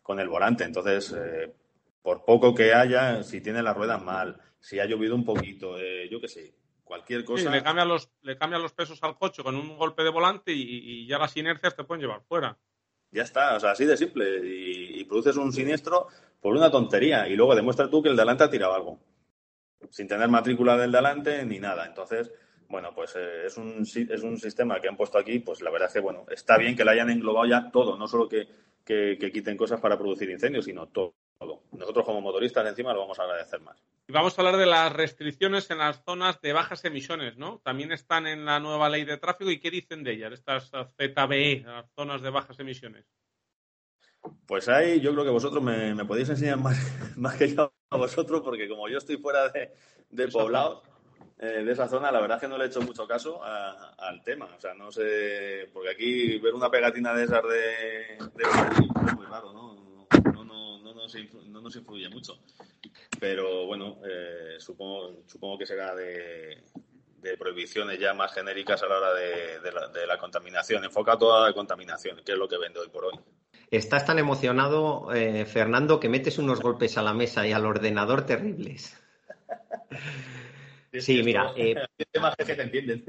[0.00, 0.62] con el volante.
[0.62, 1.52] Entonces, eh,
[2.02, 6.08] por poco que haya, si tiene las ruedas mal, si ha llovido un poquito, eh,
[6.08, 6.54] yo qué sé,
[6.88, 7.50] cualquier cosa.
[7.50, 11.06] le cambian los, le cambian los pesos al coche con un golpe de volante y,
[11.06, 12.58] ya las inercias te pueden llevar fuera.
[13.10, 14.40] Ya está, o sea, así de simple.
[14.42, 16.08] Y, produces un siniestro
[16.40, 18.98] por una tontería y luego demuestra tú que el delante ha tirado algo.
[19.90, 21.86] Sin tener matrícula del delante ni nada.
[21.86, 22.32] Entonces,
[22.68, 25.88] bueno, pues eh, es, un, es un sistema que han puesto aquí, pues la verdad
[25.88, 28.48] es que, bueno, está bien que le hayan englobado ya todo, no solo que,
[28.84, 31.14] que quiten cosas para producir incendios, sino todo.
[31.72, 33.76] Nosotros como motoristas encima lo vamos a agradecer más.
[34.08, 37.60] Y vamos a hablar de las restricciones en las zonas de bajas emisiones, ¿no?
[37.62, 41.62] También están en la nueva ley de tráfico y ¿qué dicen de ellas, estas ZBE,
[41.64, 43.06] las zonas de bajas emisiones?
[44.46, 46.76] Pues ahí yo creo que vosotros me, podéis enseñar más,
[47.16, 49.72] más, que yo a vosotros, porque como yo estoy fuera de,
[50.10, 50.82] de poblado,
[51.38, 54.22] eh, de esa zona, la verdad es que no le he hecho mucho caso al
[54.24, 54.48] tema.
[54.56, 58.42] O sea, no sé, porque aquí ver una pegatina de esas de, de
[59.06, 59.77] es muy raro, ¿no?
[60.94, 62.38] No nos influye mucho.
[63.18, 66.62] Pero bueno, eh, supongo, supongo que será de,
[67.38, 70.84] prohibiciones ya más genéricas a la hora de, la, contaminación.
[70.84, 73.14] Enfoca toda la contaminación, que es lo que vende hoy por hoy.
[73.70, 78.24] Estás tan emocionado, eh, Fernando, que metes unos golpes a la mesa y al ordenador
[78.24, 78.96] terribles.
[80.98, 81.52] sí, mira.
[81.56, 81.74] Eh,
[82.46, 83.04] que te entienden.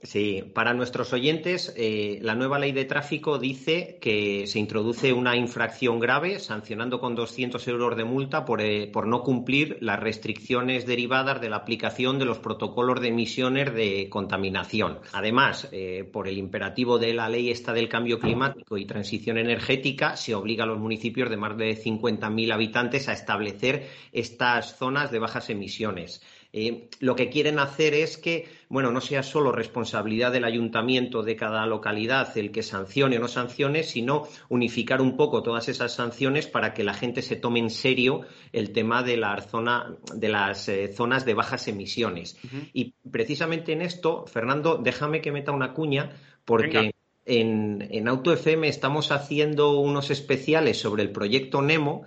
[0.00, 5.36] Sí, para nuestros oyentes, eh, la nueva ley de tráfico dice que se introduce una
[5.36, 11.40] infracción grave sancionando con 200 euros de multa eh, por, no cumplir las restricciones derivadas
[11.40, 15.00] de la aplicación de los protocolos de emisiones de contaminación.
[15.12, 20.16] Además, eh, por el imperativo de la ley esta del cambio climático y transición energética,
[20.16, 25.18] se obliga a los municipios de más de 50.000 habitantes a establecer estas zonas de
[25.18, 26.22] bajas emisiones.
[26.50, 31.36] Eh, lo que quieren hacer es que, bueno, no sea solo responsabilidad del ayuntamiento de
[31.36, 36.46] cada localidad el que sancione o no sancione, sino unificar un poco todas esas sanciones
[36.46, 38.22] para que la gente se tome en serio
[38.52, 42.38] el tema de, la zona, de las eh, zonas de bajas emisiones.
[42.72, 46.12] Y precisamente en esto, Fernando, déjame que meta una cuña,
[46.46, 46.94] porque
[47.26, 52.06] en, en Auto FM estamos haciendo unos especiales sobre el proyecto Nemo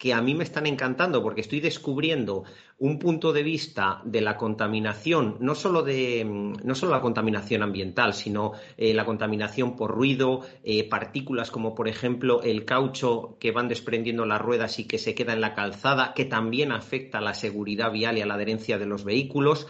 [0.00, 2.44] que a mí me están encantando porque estoy descubriendo
[2.78, 8.14] un punto de vista de la contaminación, no solo, de, no solo la contaminación ambiental,
[8.14, 13.68] sino eh, la contaminación por ruido, eh, partículas como por ejemplo el caucho que van
[13.68, 17.34] desprendiendo las ruedas y que se queda en la calzada, que también afecta a la
[17.34, 19.66] seguridad vial y a la adherencia de los vehículos.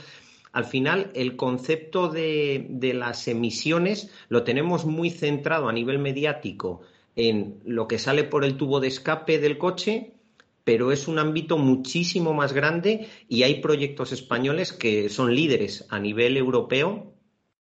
[0.53, 6.83] Al final, el concepto de, de las emisiones lo tenemos muy centrado a nivel mediático
[7.16, 10.12] en lo que sale por el tubo de escape del coche
[10.64, 15.98] pero es un ámbito muchísimo más grande y hay proyectos españoles que son líderes a
[15.98, 17.14] nivel europeo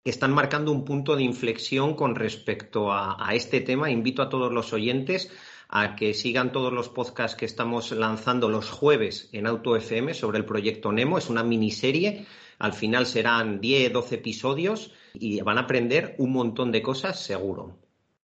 [0.04, 3.90] que están marcando un punto de inflexión con respecto a, este tema.
[3.90, 5.30] Invito a todos los oyentes
[5.68, 10.38] a que sigan todos los podcasts que estamos lanzando los jueves en Auto FM sobre
[10.38, 11.18] el proyecto Nemo.
[11.18, 12.26] Es una miniserie.
[12.58, 17.78] Al final serán 10, 12 episodios y van a aprender un montón de cosas seguro.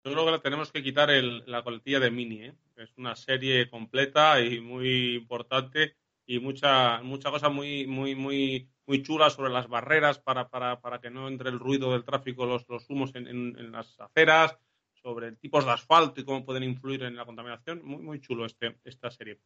[0.05, 2.45] Yo creo que tenemos que quitar la coletilla de Mini.
[2.45, 2.55] ¿eh?
[2.79, 9.03] Es una serie completa y muy importante y mucha, mucha cosa muy, muy, muy, muy
[9.03, 12.69] chula sobre las barreras para, para, para que no entre el ruido del tráfico, los,
[12.69, 14.57] los humos en, en, las aceras,
[14.93, 17.81] sobre tipos de asfalto y cómo pueden influir en la contaminación.
[17.83, 19.41] Muy, muy chulo este, esta serie.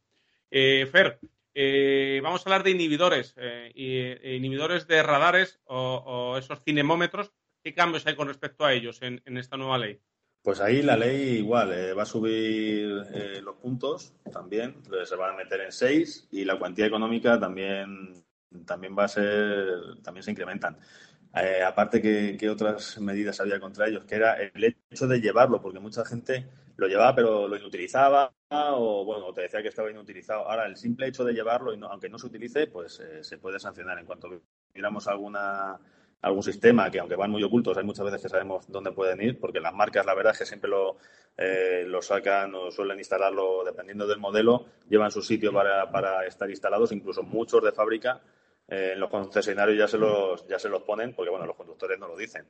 [0.51, 1.19] Eh, Fer,
[1.55, 3.71] eh, vamos a hablar de inhibidores, eh,
[4.37, 7.31] inhibidores de radares o, esos cinemómetros.
[7.63, 9.99] ¿Qué cambios hay con respecto a ellos en, en esta nueva ley?
[10.43, 12.87] Pues ahí la ley igual va a subir
[13.41, 14.75] los puntos también,
[15.05, 18.23] se van a meter en seis y la cuantía económica también
[18.65, 20.77] también va a ser, también se incrementan.
[21.35, 25.79] Eh, aparte que, otras medidas había contra ellos, que era el hecho de llevarlo, porque
[25.79, 30.47] mucha gente lo llevaba pero lo inutilizaba o bueno, te decía que estaba inutilizado.
[30.47, 33.59] Ahora, el simple hecho de llevarlo, y aunque no se utilice, pues eh, se puede
[33.59, 33.97] sancionar.
[33.97, 34.29] En cuanto
[34.75, 35.79] miramos alguna
[36.23, 39.39] algún sistema que aunque van muy ocultos, hay muchas veces que sabemos dónde pueden ir,
[39.39, 40.97] porque las marcas, la verdad es que siempre lo,
[41.37, 46.49] eh, lo sacan o suelen instalarlo, dependiendo del modelo, llevan su sitio para, para estar
[46.49, 48.21] instalados, incluso muchos de fábrica
[48.69, 51.99] eh, en los concesionarios ya se los, ya se los ponen porque, bueno, los conductores
[51.99, 52.45] no lo dicen.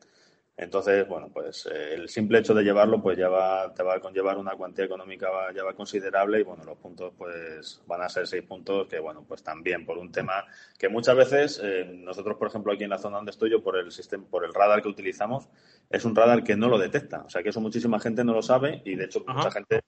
[0.55, 3.99] Entonces, bueno, pues eh, el simple hecho de llevarlo, pues ya va, te va a
[3.99, 8.27] conllevar una cuantía económica ya va considerable y, bueno, los puntos, pues van a ser
[8.27, 10.45] seis puntos que, bueno, pues también por un tema
[10.77, 13.77] que muchas veces eh, nosotros, por ejemplo, aquí en la zona donde estoy yo, por
[13.77, 15.49] el sistema, por el radar que utilizamos,
[15.89, 17.23] es un radar que no lo detecta.
[17.23, 19.81] O sea, que eso muchísima gente no lo sabe y, de hecho, mucha gente,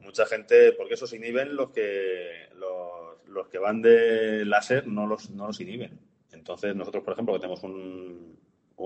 [0.00, 2.90] mucha gente, porque eso se inhiben los que, los
[3.30, 6.00] los que van de láser no los, no los inhiben.
[6.32, 8.38] Entonces, nosotros, por ejemplo, que tenemos un,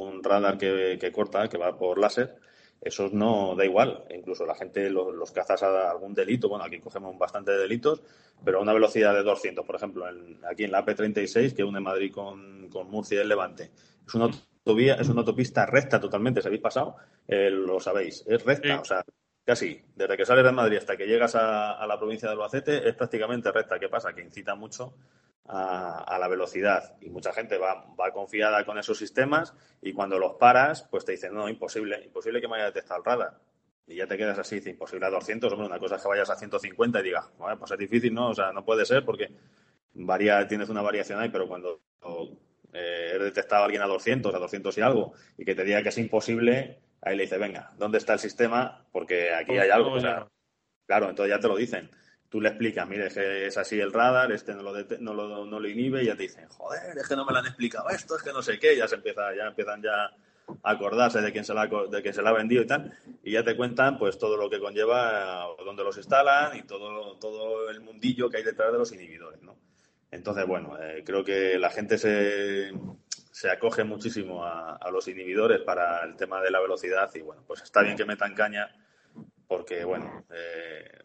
[0.03, 2.37] un radar que, que, corta, que va por láser,
[2.81, 4.05] eso no da igual.
[4.11, 8.03] Incluso la gente, los, los cazas a algún delito, bueno, aquí cogemos bastante delitos,
[8.45, 10.07] pero a una velocidad de 200, por ejemplo,
[10.51, 13.71] aquí en la AP36, que une Madrid con, con Murcia y el Levante.
[14.07, 16.97] Es una autovía, es una autopista recta totalmente, ¿se habéis pasado?
[17.27, 19.05] Eh, lo sabéis, es recta, o sea,
[19.45, 22.95] Casi, desde que sales de Madrid hasta que llegas a, la provincia de Albacete es
[22.95, 23.79] prácticamente recta.
[23.79, 24.15] ¿Qué pasa?
[24.15, 24.95] Que incita mucho
[25.47, 30.35] a, la velocidad y mucha gente va, va, confiada con esos sistemas y cuando los
[30.35, 33.39] paras, pues te dicen, no, imposible, imposible que me haya detectado el radar.
[33.87, 36.31] Y ya te quedas así, dice, imposible a 200, hombre, una cosa es que vayas
[36.31, 38.31] a 150 y digas, bueno, pues es difícil, ¿no?
[38.31, 39.31] O sea, no puede ser porque
[39.93, 41.81] varía, tienes una variación ahí, pero cuando
[42.73, 45.83] eh, he detectado a alguien a 200, a 200 y algo, y que te diga
[45.83, 48.87] que es imposible, ahí le dice, venga, ¿dónde está el sistema?
[48.91, 49.99] Porque aquí hay algo.
[50.87, 51.91] claro, entonces ya te lo dicen.
[52.35, 53.07] Tú le explicas, mire,
[53.47, 56.99] es así el radar, este no lo, no lo, inhibe, y ya te dicen, joder,
[56.99, 58.97] es que no me lo han explicado esto, es que no sé qué, ya se
[58.97, 60.17] empieza, ya empiezan ya a
[60.65, 63.45] acordarse de quién se la, de quién se la ha vendido y tal, y ya
[63.45, 68.29] te cuentan pues todo lo que conlleva, dónde los instalan y todo, todo el mundillo
[68.29, 69.57] que hay detrás de los inhibidores, ¿no?
[70.11, 72.73] Entonces, bueno, eh, creo que la gente se,
[73.31, 77.63] se acoge muchísimo a, los inhibidores para el tema de la velocidad y bueno, pues
[77.63, 78.75] está bien que metan caña
[79.47, 81.05] porque bueno, eh,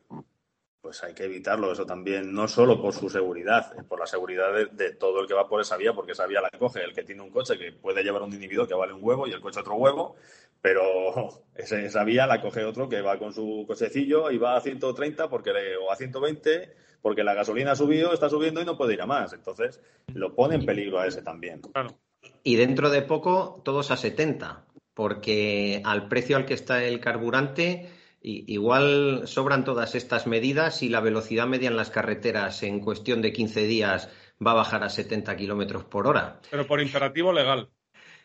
[0.81, 4.91] pues hay que evitarlo eso también, no solo por su seguridad, por la seguridad de,
[4.91, 7.21] todo el que va por esa vía, porque esa vía la coge el que tiene
[7.21, 9.75] un coche que puede llevar un inhibidor que vale un huevo y el coche otro
[9.75, 10.15] huevo,
[10.61, 15.29] pero esa, vía la coge otro que va con su cochecillo y va a 130
[15.29, 19.01] porque o a 120 porque la gasolina ha subido, está subiendo y no puede ir
[19.01, 19.31] a más.
[19.31, 19.79] Entonces,
[20.13, 21.61] lo pone en peligro a ese también.
[21.61, 21.97] Claro.
[22.43, 27.89] Y dentro de poco, todos a 70, porque al precio al que está el carburante,
[28.21, 33.31] igual sobran todas estas medidas y la velocidad media en las carreteras en cuestión de
[33.31, 34.09] 15 días
[34.45, 36.39] va a bajar a 70 kilómetros por hora.
[36.49, 37.69] Pero por imperativo legal.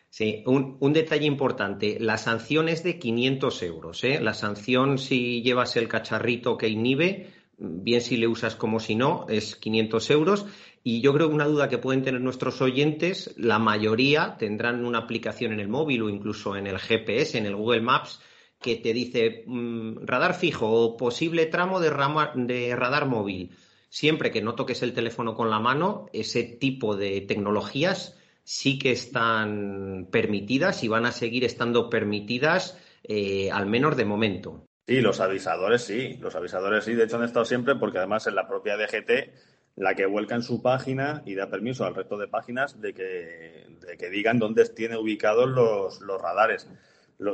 [0.09, 1.97] Sí, un, detalle importante.
[1.99, 4.03] La sanción es de 500 euros.
[4.05, 4.19] ¿eh?
[4.21, 9.25] La sanción si llevas el cacharrito que inhibe, bien si le usas como si no,
[9.27, 10.45] es 500 euros.
[10.83, 14.99] Y yo creo que una duda que pueden tener nuestros oyentes, la mayoría tendrán una
[14.99, 18.21] aplicación en el móvil o incluso en el GPS, en el Google Maps,
[18.65, 21.91] que te dice mm, radar fijo o posible tramo de,
[22.35, 23.51] de radar móvil.
[23.89, 28.91] Siempre que no toques el teléfono con la mano, ese tipo de tecnologías sí que
[28.91, 34.65] están permitidas y van a seguir estando permitidas, eh, al menos de momento.
[34.87, 38.33] Sí, los avisadores sí, los avisadores sí, de hecho han estado siempre porque además en
[38.33, 39.29] la propia DGT
[39.75, 43.67] la que vuelca en su página y da permiso al resto de páginas de que,
[43.85, 46.67] de que digan dónde tiene ubicados los, los radares.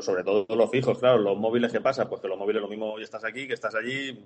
[0.02, 2.08] Sobre todo los fijos, claro, los móviles, ¿qué pasa?
[2.08, 4.26] Pues que los móviles lo mismo hoy estás aquí, que estás allí,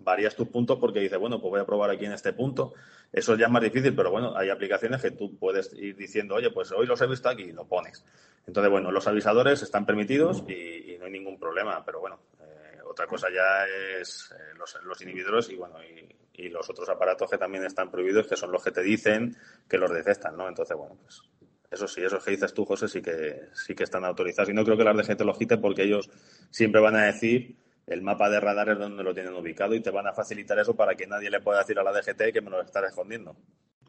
[0.00, 2.74] varías tus puntos porque dices, bueno, pues voy a probar aquí en este punto.
[3.12, 6.50] Eso ya es más difícil, pero bueno, hay aplicaciones que tú puedes ir diciendo, oye,
[6.50, 8.04] pues hoy los he visto aquí y lo pones.
[8.46, 13.06] Entonces, bueno, los avisadores están permitidos y, no hay ningún problema, pero bueno, eh, otra
[13.06, 13.66] cosa ya
[14.00, 18.36] es eh, los, inhibidores y bueno, y, los otros aparatos que también están prohibidos, que
[18.36, 19.36] son los que te dicen
[19.68, 20.48] que los detectan, ¿no?
[20.48, 21.22] Entonces, bueno, pues
[21.70, 24.50] eso sí, eso que dices tú, José, sí que, sí que están autorizados.
[24.50, 26.10] Y no creo que las DGT lo quiten porque ellos
[26.50, 27.56] siempre van a decir
[27.86, 30.94] el mapa de radares donde lo tienen ubicado y te van a facilitar eso para
[30.94, 33.36] que nadie le pueda decir a la DGT que me lo está escondiendo.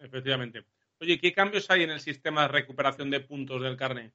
[0.01, 0.65] Efectivamente.
[0.99, 4.13] Oye, ¿qué cambios hay en el sistema de recuperación de puntos del carnet?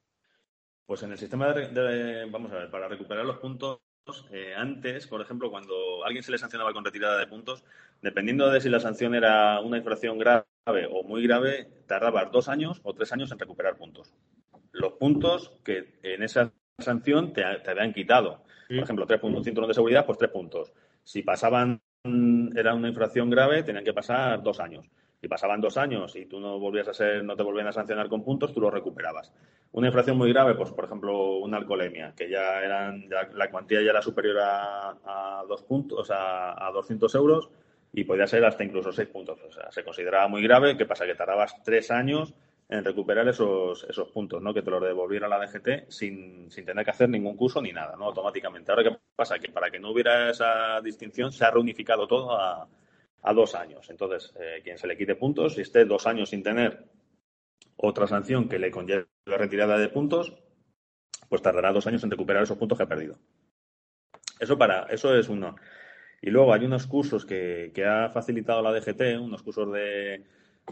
[0.85, 3.79] Pues en el sistema de, vamos a ver, para recuperar los puntos,
[4.31, 7.63] eh, antes, por ejemplo, cuando alguien se le sancionaba con retirada de puntos,
[8.01, 10.45] dependiendo de si la sanción era una infracción grave
[10.89, 14.13] o muy grave, tardaba dos años o tres años en recuperar puntos.
[14.71, 18.43] Los puntos que en esa sanción te, habían quitado.
[18.67, 20.73] Por ejemplo, tres puntos, cinturón de seguridad, pues tres puntos.
[21.03, 21.81] Si pasaban,
[22.55, 24.89] era una infracción grave, tenían que pasar dos años.
[25.23, 28.09] Si pasaban dos años y tú no volvías a ser, no te volvían a sancionar
[28.09, 29.31] con puntos, tú los recuperabas.
[29.71, 33.91] Una infracción muy grave, pues por ejemplo, una alcoholemia, que ya eran, la cuantía ya
[33.91, 37.49] era superior a, dos puntos, a, a 200 euros
[37.93, 39.39] y podía ser hasta incluso seis puntos.
[39.47, 40.75] O sea, se consideraba muy grave.
[40.75, 41.05] ¿Qué pasa?
[41.05, 42.33] Que tardabas tres años
[42.67, 44.53] en recuperar esos, esos puntos, ¿no?
[44.53, 47.95] Que te los devolviera la DGT sin, sin tener que hacer ningún curso ni nada,
[47.95, 48.07] ¿no?
[48.07, 48.73] Automáticamente.
[48.73, 49.39] Ahora, ¿qué pasa?
[49.39, 52.67] Que para que no hubiera esa distinción, se ha reunificado todo a,
[53.23, 53.89] a dos años.
[53.89, 56.85] Entonces, eh, quien se le quite puntos, si esté dos años sin tener
[57.77, 60.33] otra sanción que le conlleve la retirada de puntos,
[61.29, 63.17] pues tardará dos años en recuperar esos puntos que ha perdido.
[64.39, 65.55] Eso para, eso es uno.
[66.21, 70.23] Y luego hay unos cursos que, que ha facilitado la DGT, unos cursos de,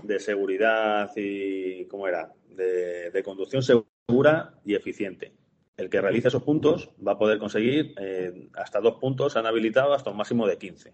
[0.04, 2.34] de seguridad y, ¿cómo era?
[2.49, 5.34] De, conducción segura y eficiente.
[5.78, 9.93] El que realice esos puntos va a poder conseguir eh, hasta dos puntos, han habilitado
[9.93, 10.93] hasta un máximo de 15.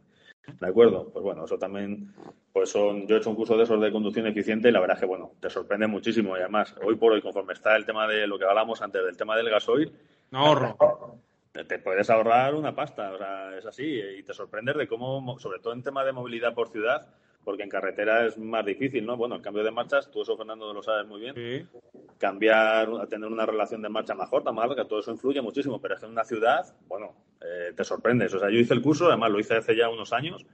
[0.60, 1.10] ¿De acuerdo?
[1.12, 2.14] Pues bueno, eso también,
[2.54, 4.96] pues son, yo he hecho un curso de esos de conducción eficiente y la verdad
[4.96, 8.08] es que, bueno, te sorprende muchísimo y además, hoy por hoy, conforme está el tema
[8.08, 9.92] de lo que hablamos antes del tema del gasoil,
[10.32, 10.78] no ahorro.
[11.52, 15.60] Te, puedes ahorrar una pasta, o sea, es así, y te sorprendes de cómo, sobre
[15.60, 17.08] todo en tema de movilidad por ciudad,
[17.48, 19.16] porque en carretera es más difícil, ¿no?
[19.16, 21.34] Bueno, el cambio de marchas, tú eso, Fernando, lo sabes muy bien.
[21.34, 21.66] Sí.
[22.18, 25.94] Cambiar, tener una relación de marcha más corta, más larga, todo eso influye muchísimo, pero
[25.94, 28.34] es que en una ciudad, bueno, eh, te sorprendes.
[28.34, 30.46] O sea, yo hice el curso, además lo hice hace ya unos años,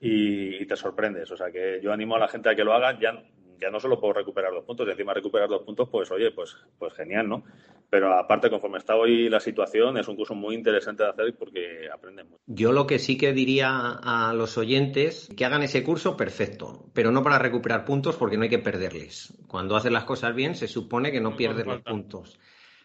[0.00, 1.30] y, te sorprendes.
[1.30, 3.22] O sea, que yo animo a la gente a que lo haga, ya
[3.60, 6.56] ya no solo puedo recuperar dos puntos, y encima recuperar dos puntos, pues oye, pues,
[6.78, 7.44] pues genial, ¿no?
[7.88, 11.88] Pero aparte, conforme está hoy la situación, es un curso muy interesante de hacer porque
[11.92, 12.42] aprenden mucho.
[12.46, 17.10] Yo lo que sí que diría a los oyentes, que hagan ese curso, perfecto, pero
[17.10, 19.36] no para recuperar puntos porque no hay que perderles.
[19.48, 22.38] Cuando haces las cosas bien, se supone que no, pierdes los puntos.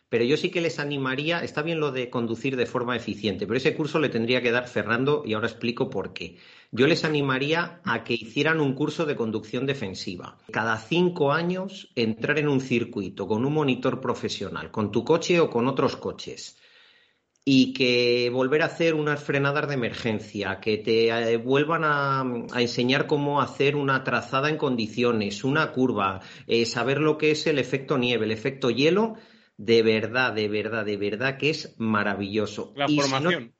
[0.10, 3.58] Pero yo sí que les animaría, está bien lo de conducir de forma eficiente, pero
[3.58, 6.38] ese curso le tendría que dar Fernando y ahora explico por qué.
[6.72, 10.38] Yo les animaría a que hicieran un curso de conducción defensiva.
[10.52, 15.50] Cada cinco años entrar en un circuito con un monitor profesional, con tu coche o
[15.50, 16.58] con otros coches
[17.48, 22.26] y que volver a hacer unas frenadas de emergencia, que te eh, vuelvan a,
[22.60, 27.60] enseñar cómo hacer una trazada en condiciones, una curva, eh, saber lo que es el
[27.60, 29.16] efecto nieve, el efecto hielo,
[29.58, 32.74] de verdad, de verdad, de verdad que es maravilloso.
[32.76, 33.54] La formación.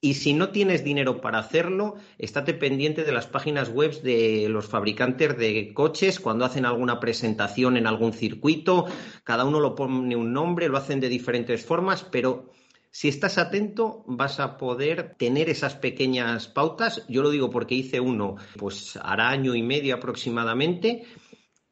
[0.00, 4.66] y si no tienes dinero para hacerlo, estate pendiente de las páginas web de los
[4.66, 8.86] fabricantes de coches cuando hacen alguna presentación en algún circuito.
[9.24, 12.50] Cada uno lo pone un nombre, lo hacen de diferentes formas, pero
[12.90, 17.04] si estás atento vas a poder tener esas pequeñas pautas.
[17.08, 21.04] Yo lo digo porque hice uno, pues hará año y medio aproximadamente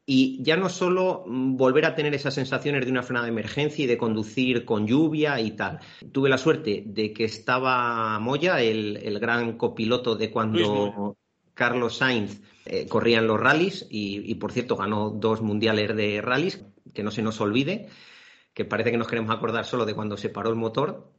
[0.07, 3.85] y ya no solo mm, volver a tener esas sensaciones de una frenada de emergencia
[3.85, 5.81] y de conducir con lluvia y tal.
[6.13, 11.17] Tuve la suerte de que estaba Moya, el, gran copiloto de cuando
[11.55, 16.65] Carlos Sainz eh, corría en los rallies y, por cierto ganó dos mundiales de rallies,
[16.93, 17.89] que no se nos olvide,
[18.53, 21.13] que parece que nos queremos acordar solo de cuando se paró el motor.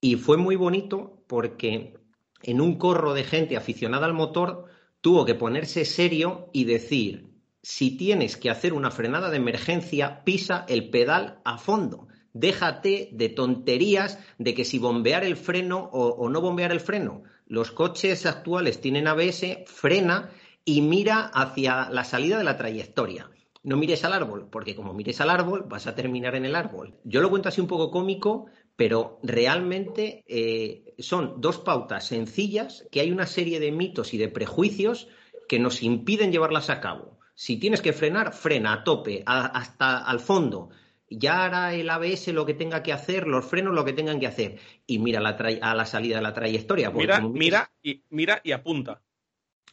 [0.00, 1.94] Y fue muy bonito porque
[2.42, 4.64] en un corro de gente aficionada al motor
[5.00, 7.31] tuvo que ponerse serio y decir,
[7.62, 12.08] si tienes que hacer una frenada de emergencia, pisa el pedal a fondo.
[12.32, 17.22] Déjate de tonterías de que si bombear el freno o, no bombear el freno.
[17.46, 20.30] Los coches actuales tienen ABS, frena
[20.64, 23.30] y mira hacia la salida de la trayectoria.
[23.62, 26.96] No mires al árbol, porque como mires al árbol vas a terminar en el árbol.
[27.04, 33.00] Yo lo cuento así un poco cómico, pero realmente eh, son dos pautas sencillas que
[33.00, 35.06] hay una serie de mitos y de prejuicios
[35.48, 37.21] que nos impiden llevarlas a cabo.
[37.34, 40.70] Si tienes que frenar, frena a tope, hasta al fondo.
[41.08, 44.26] ya hará el ABS lo que tenga que hacer, los frenos lo que tengan que
[44.26, 44.58] hacer.
[44.86, 46.90] Y mira la a la salida de la trayectoria.
[46.90, 49.02] Mira, mira, y, mira y apunta.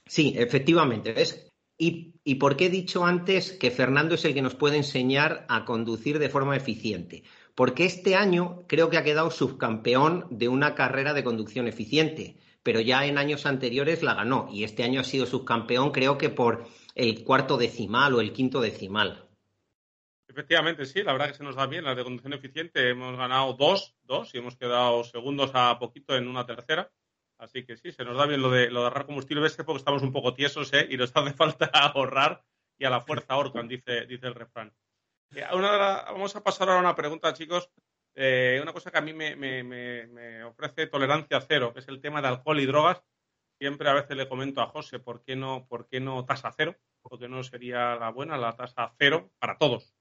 [0.05, 1.14] Sí, efectivamente.
[1.14, 1.49] ¿ves?
[1.78, 5.45] ¿Y, ¿Y por qué he dicho antes que Fernando es el que nos puede enseñar
[5.47, 7.24] a conducir de forma eficiente?
[7.55, 12.82] Porque este año creo que ha quedado subcampeón de una carrera de conducción eficiente, pero
[12.82, 16.68] ya en años anteriores la ganó y este año ha sido subcampeón creo que por
[17.00, 19.26] el cuarto decimal o el quinto decimal.
[20.28, 22.89] Efectivamente, sí, la verdad que se nos da bien las de conducción eficiente.
[22.89, 26.91] Hemos ganado dos, dos y hemos quedado segundos a poquito en una tercera.
[27.39, 30.04] Así que sí, se nos da bien lo de, lo de ahorrar combustible, porque estamos
[30.04, 30.88] un poco tiesos ¿eh?
[30.89, 32.43] y nos hace falta ahorrar
[32.78, 34.74] y a la fuerza ahorcan, dice, dice el refrán.
[35.36, 37.70] Eh, vamos a pasar ahora a una pregunta, chicos.
[38.14, 42.22] Eh, una cosa que a mí me, me, ofrece tolerancia cero, que es el tema
[42.22, 43.02] de alcohol y drogas.
[43.60, 46.78] Siempre a veces le comento a José, ¿por qué no, por qué no tasa cero?
[47.01, 49.93] Porque no sería la buena la tasa cero para todos.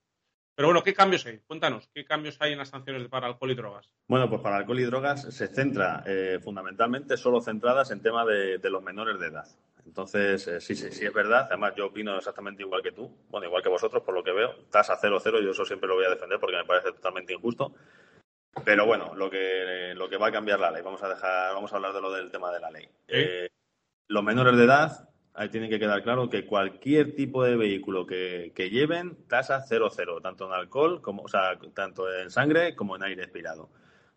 [0.54, 1.40] Pero bueno, ¿qué cambios hay?
[1.40, 3.92] Cuéntanos, ¿qué cambios hay en las sanciones para alcohol y drogas?
[4.06, 8.60] Bueno, pues para alcohol y drogas se centra eh, fundamentalmente solo centradas en tema de,
[8.70, 9.48] los menores de edad.
[9.84, 11.46] Entonces, eh, sí, sí, sí es verdad.
[11.48, 14.54] Además, yo opino exactamente igual que tú, bueno, igual que vosotros, por lo que veo.
[14.70, 17.74] Tasa 0-0, yo eso siempre lo voy a defender porque me parece totalmente injusto.
[18.64, 21.72] Pero bueno, lo que, lo que va a cambiar la ley, vamos a dejar, vamos
[21.72, 22.88] a hablar de lo del tema de la ley.
[23.06, 23.48] Eh,
[24.08, 28.52] los menores de edad ahí tiene que quedar claro que cualquier tipo de vehículo que,
[28.70, 33.22] lleven, tasa 0,0, tanto en alcohol, como, o sea, tanto en sangre como en aire
[33.22, 33.70] expirado.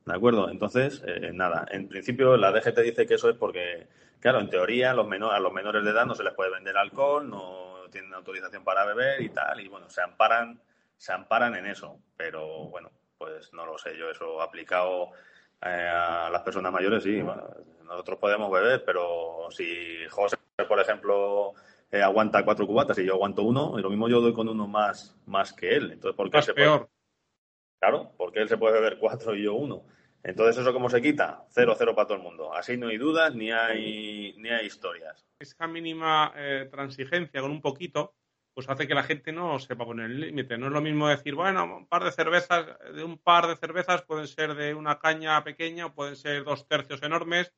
[0.05, 0.49] ¿De acuerdo?
[0.49, 3.87] Entonces, eh, nada, en principio la DGT dice que eso es porque,
[4.19, 7.29] claro, en teoría los a los menores de edad no se les puede vender alcohol,
[7.29, 10.59] no tienen autorización para beber y tal, y bueno, se amparan,
[10.97, 11.99] se amparan en eso.
[12.17, 12.89] Pero bueno,
[13.21, 15.11] pues no lo sé, yo eso aplicado
[15.61, 17.21] eh, a las personas mayores, sí,
[17.83, 21.53] nosotros podemos beber, pero si José, por ejemplo,
[21.91, 24.67] eh, aguanta cuatro cubatas y yo aguanto uno, y lo mismo yo doy con uno
[24.67, 25.91] más, más que él.
[25.91, 26.89] Entonces, ¿por qué se peor.
[27.79, 29.83] Claro, porque él se puede beber cuatro y yo uno.
[30.23, 31.45] Entonces, ¿eso cómo se quita?
[31.51, 32.55] Cero, cero para todo el mundo.
[32.55, 35.27] Así no hay dudas ni hay, ni hay historias.
[35.37, 38.15] Esa mínima eh, transigencia con un poquito,
[38.61, 40.55] pues hace que la gente no sepa poner el límite.
[40.55, 44.03] No es lo mismo decir, bueno, un par de cervezas, de un par de cervezas
[44.03, 47.51] pueden ser de una caña pequeña o pueden ser dos tercios enormes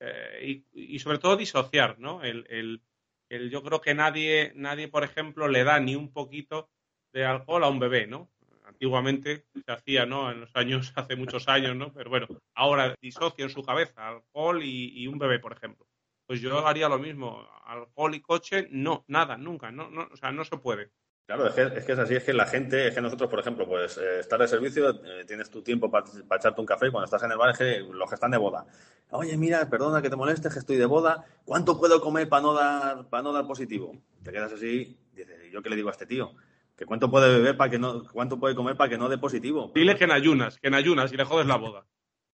[0.00, 2.24] eh, y, sobre todo disociar, ¿no?
[2.24, 2.82] El,
[3.28, 6.68] yo creo que nadie, nadie, por ejemplo, le da ni un poquito
[7.12, 8.28] de alcohol a un bebé, ¿no?
[8.64, 10.32] Antiguamente se hacía, ¿no?
[10.32, 11.92] En los años, hace muchos años, ¿no?
[11.92, 12.26] Pero bueno,
[12.56, 15.86] ahora disocia en su cabeza alcohol y, un bebé, por ejemplo.
[16.30, 17.44] Pues yo haría lo mismo.
[17.64, 20.92] Alcohol y coche, no, nada, nunca, no, no, o sea, no se puede.
[21.26, 23.98] Claro, es que, es así, es que la gente, es que nosotros, por ejemplo, pues
[23.98, 26.06] eh, estar de servicio, eh, tienes tu tiempo para
[26.36, 28.38] echarte un café y cuando estás en el bar es que los que están de
[28.38, 28.64] boda.
[29.08, 32.54] Oye, mira, perdona que te moleste, que estoy de boda, ¿cuánto puedo comer para no
[32.54, 33.96] dar, para no dar positivo?
[34.22, 36.36] Te quedas así, dices, ¿yo qué le digo a este tío?
[36.76, 39.72] ¿Que cuánto puede beber para que no, cuánto puede comer para que no dé positivo?
[39.74, 41.86] Dile que en ayunas, que en ayunas y le jodes la boda.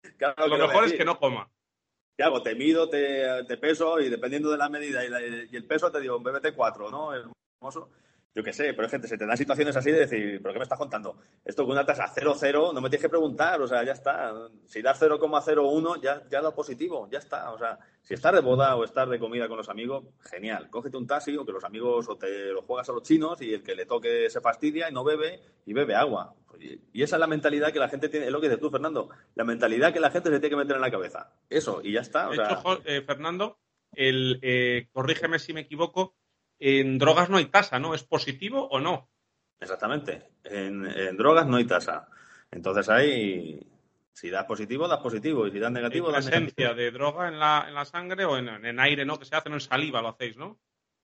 [0.36, 1.48] Lo mejor es que no coma.
[2.16, 2.42] ¿Qué hago?
[2.42, 6.54] Te mido, te, peso y dependiendo de la medida y, el peso te digo, bébete
[6.54, 7.12] cuatro, ¿no?
[7.14, 7.90] Hermoso
[8.36, 10.64] yo qué sé, pero gente, se te dan situaciones así de decir, ¿pero qué me
[10.64, 11.16] estás contando?
[11.42, 14.50] Esto con una tasa 0,0 no me tienes que preguntar, o sea, ya está.
[14.66, 17.50] Si das 0,01 ya, ya da positivo, ya está.
[17.52, 20.68] O sea, si estás de boda o estás de comida con los amigos, genial.
[20.68, 23.54] Cógete un taxi o que los amigos o te lo juegas a los chinos y
[23.54, 26.34] el que le toque se fastidia y no bebe y bebe agua.
[26.60, 29.08] Y esa es la mentalidad que la gente tiene, es lo que dices tú, Fernando,
[29.34, 31.32] la mentalidad que la gente se tiene que meter en la cabeza.
[31.48, 32.28] Eso, y ya está.
[32.28, 33.56] de hecho, eh, Fernando,
[33.92, 36.14] el, eh, corrígeme si me equivoco,
[36.58, 37.94] en drogas no hay tasa, ¿no?
[37.94, 39.10] ¿Es positivo o no?
[39.60, 40.30] Exactamente.
[40.44, 42.08] En, drogas no hay tasa.
[42.50, 43.60] Entonces ahí,
[44.12, 45.46] si das positivo, das positivo.
[45.46, 48.80] Y si das negativo, das presencia de droga en la, en la sangre o en,
[48.80, 49.18] aire, ¿no?
[49.18, 50.58] Que se hace en saliva, lo hacéis, ¿no?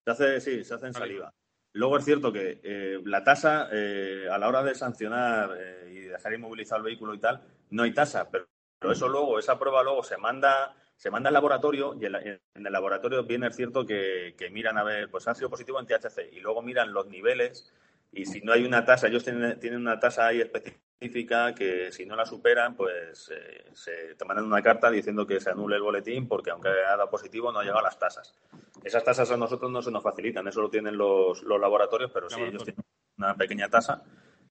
[0.05, 1.32] Se hace, sí, se hace en saliva.
[1.74, 6.00] Luego es cierto que eh, la tasa, eh, a la hora de sancionar eh, y
[6.00, 7.40] dejar inmovilizado el vehículo y tal,
[7.70, 8.46] no hay tasa, pero,
[8.78, 12.72] pero eso luego, esa prueba luego se manda se manda al laboratorio y en, el
[12.72, 16.38] laboratorio viene es cierto que, miran a ver, pues ha sido positivo en THC y
[16.38, 17.74] luego miran los niveles
[18.12, 22.14] y si no hay una tasa, ellos tienen, una tasa ahí específica que si no
[22.14, 26.28] la superan, pues eh, se te mandan una carta diciendo que se anule el boletín
[26.28, 28.36] porque aunque haya dado positivo no ha llegado a las tasas.
[28.84, 32.30] Esas tasas a nosotros no se nos facilitan, eso lo tienen los, los laboratorios, pero
[32.30, 32.84] sí, ellos tienen
[33.18, 34.05] una pequeña tasa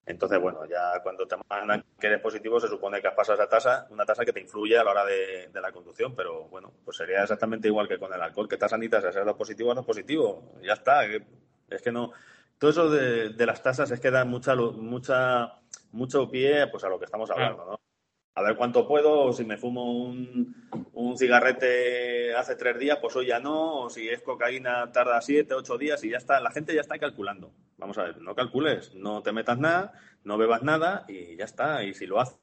[0.06, 3.49] entonces, bueno, ya cuando te mandan que eres positivo, se supone que has pasado esa
[3.49, 6.97] tasa, una tasa que te influye a la hora de, la conducción, pero bueno, pues
[6.97, 9.84] sería exactamente igual que con el alcohol, que tasa ni tasa, sea positivo o no
[9.84, 11.06] positivo, ya está.
[11.06, 12.12] Es que no.
[12.58, 15.60] Todo eso de, las tasas es que da mucha, mucha,
[15.91, 17.91] mucho pie pues a lo que estamos hablando, ¿no?
[18.34, 20.56] A ver cuánto puedo, si me fumo un,
[20.94, 25.54] un cigarrete hace tres días, pues hoy ya no, o si es cocaína tarda siete,
[25.54, 27.52] ocho días y ya está, la gente ya está calculando.
[27.78, 31.84] Vamos a ver, no calcules, no te metas nada, no bebas nada y ya está.
[31.84, 32.38] Y si lo haces,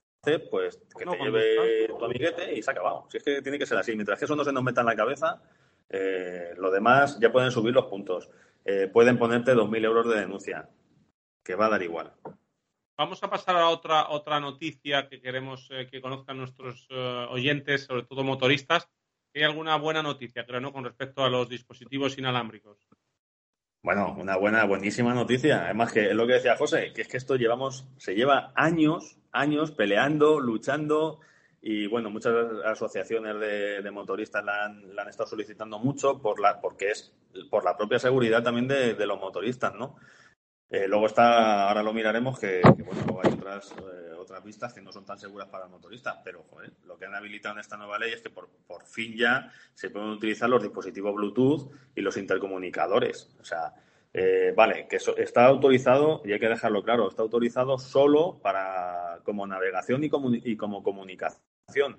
[0.51, 3.07] pues que te lleve tu amiguete y se ha acabado.
[3.09, 3.95] Si es que tiene que ser así.
[3.95, 5.41] Mientras que eso no se nos meta en la cabeza,
[5.89, 8.31] eh, lo demás ya pueden subir los puntos.
[8.65, 10.69] Eh, pueden ponerte 2.000 euros de denuncia,
[11.43, 12.13] que va a dar igual.
[12.99, 18.03] Vamos a pasar a otra, otra noticia que queremos eh, que conozcan nuestros oyentes, sobre
[18.03, 18.89] todo motoristas.
[19.35, 20.73] ¿Hay alguna buena noticia, creo, ¿no?
[20.73, 22.77] con respecto a los dispositivos inalámbricos?
[23.83, 25.65] Bueno, una buena, buenísima noticia.
[25.65, 29.17] Además que es lo que decía José, que es que esto llevamos, se lleva años,
[29.31, 31.21] años peleando, luchando
[31.61, 32.35] y bueno, muchas
[32.65, 37.13] asociaciones de, motoristas la han, estado solicitando mucho por la, porque es
[37.51, 39.97] por la propia seguridad también de, los motoristas, ¿no?
[40.71, 44.93] Eh, luego está, ahora lo miraremos, que, bueno, hay otras, eh, otras vistas que no
[44.93, 47.99] son tan seguras para el motorista, pero joder, lo que han habilitado en esta nueva
[47.99, 52.19] ley es que por, por fin ya se pueden utilizar los dispositivos Bluetooth y los
[52.19, 53.35] intercomunicadores.
[53.41, 53.73] O sea,
[54.13, 59.47] eh, vale, que está autorizado, y hay que dejarlo claro, está autorizado solo para como
[59.47, 60.11] navegación y,
[60.45, 61.99] y como comunicación.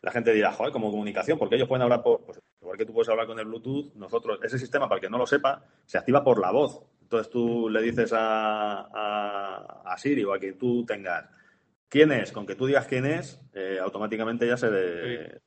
[0.00, 2.94] La gente dirá, joder, como comunicación, porque ellos pueden hablar por, pues, igual que tú
[2.94, 5.98] puedes hablar con el Bluetooth, nosotros, ese sistema, para el que no lo sepa, se
[5.98, 6.80] activa por la voz.
[7.08, 11.24] Entonces tú le dices a, a, a Siri o a quien tú tengas,
[11.88, 15.40] quién es, con que tú digas quién es, eh, automáticamente ya se,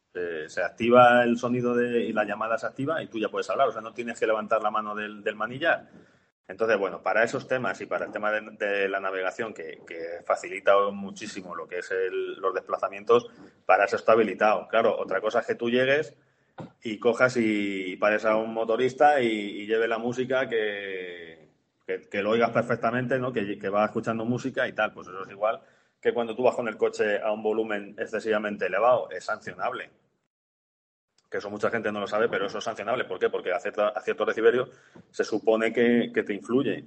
[0.48, 3.68] se, activa el sonido de, y la llamada se activa y tú ya puedes hablar.
[3.68, 5.88] O sea, no tienes que levantar la mano del, manillar.
[6.48, 9.82] Entonces, bueno, para esos temas y para el tema de, la navegación, que,
[10.26, 11.94] facilita muchísimo lo que es
[12.38, 13.28] los desplazamientos,
[13.68, 14.68] para eso está habilitado.
[14.68, 16.16] Claro, otra cosa es que tú llegues
[16.84, 21.41] y cojas y, pares a un motorista y, lleve la música que,
[21.86, 23.34] que, lo oigas perfectamente, ¿no?
[23.34, 24.94] Que, que va escuchando música y tal.
[24.94, 25.62] Pues eso es igual
[26.02, 29.92] que cuando tú vas con el coche a un volumen excesivamente elevado es sancionable.
[31.30, 33.06] Que eso mucha gente no lo sabe, pero eso es sancionable.
[33.06, 33.30] ¿Por qué?
[33.30, 34.68] Porque a, a cierto reciberio
[35.12, 36.84] se supone que, te influye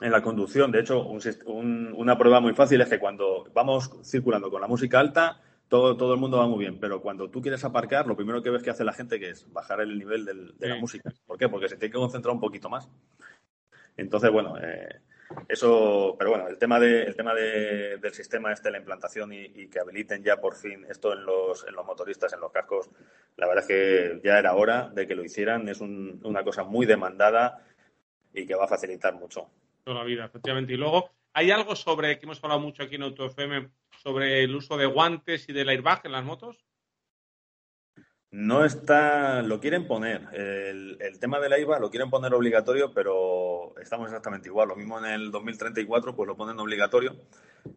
[0.00, 0.72] en la conducción.
[0.72, 5.40] De hecho, una prueba muy fácil es que cuando vamos circulando con la música alta,
[5.68, 8.50] todo, todo el mundo va muy bien, pero cuando tú quieres aparcar, lo primero que
[8.50, 11.12] ves que hace la gente que es bajar el nivel de la música.
[11.26, 11.48] ¿Por qué?
[11.48, 12.90] Porque se tiene que concentrar un poquito más.
[13.96, 15.00] Entonces, bueno, eh,
[15.48, 19.68] eso, pero bueno, el tema, de, el tema de, del sistema este, la implantación y,
[19.68, 22.90] que habiliten ya por fin esto en los, en los motoristas, en los cascos,
[23.36, 25.68] la verdad es que ya era hora de que lo hicieran.
[25.68, 27.64] Es una cosa muy demandada
[28.32, 29.48] y que va a facilitar mucho.
[29.84, 30.72] Toda la vida, efectivamente.
[30.72, 33.70] Y luego, hay algo sobre, que hemos hablado mucho aquí en AutoFM,
[34.02, 36.65] sobre el uso de guantes y del airbag en las motos.
[38.36, 40.28] No está, lo quieren poner.
[40.34, 44.68] El, tema del IVA lo quieren poner obligatorio, pero estamos exactamente igual.
[44.68, 47.16] Lo mismo en el 2034, pues lo ponen obligatorio.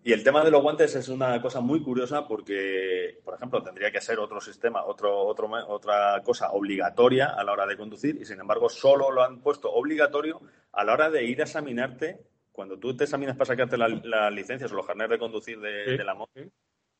[0.04, 3.90] Y el tema de los guantes es una cosa muy curiosa porque, por ejemplo, tendría
[3.90, 8.26] que ser otro sistema, otro, otro, otra cosa obligatoria a la hora de conducir y,
[8.26, 10.42] sin embargo, solo lo han puesto obligatorio
[10.74, 12.20] a la hora de ir a examinarte.
[12.52, 16.04] Cuando tú te examinas para sacarte las la licencias o los carnets de conducir de,
[16.04, 16.34] la moto,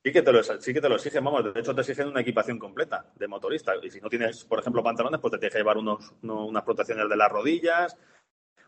[0.04, 2.22] Sí que, te lo, sí que te lo exigen, vamos, de hecho te exigen una
[2.22, 3.74] equipación completa de motorista.
[3.82, 7.10] Y si no tienes, por ejemplo, pantalones, pues te tienes que llevar unos, unas protecciones
[7.10, 7.98] de las rodillas,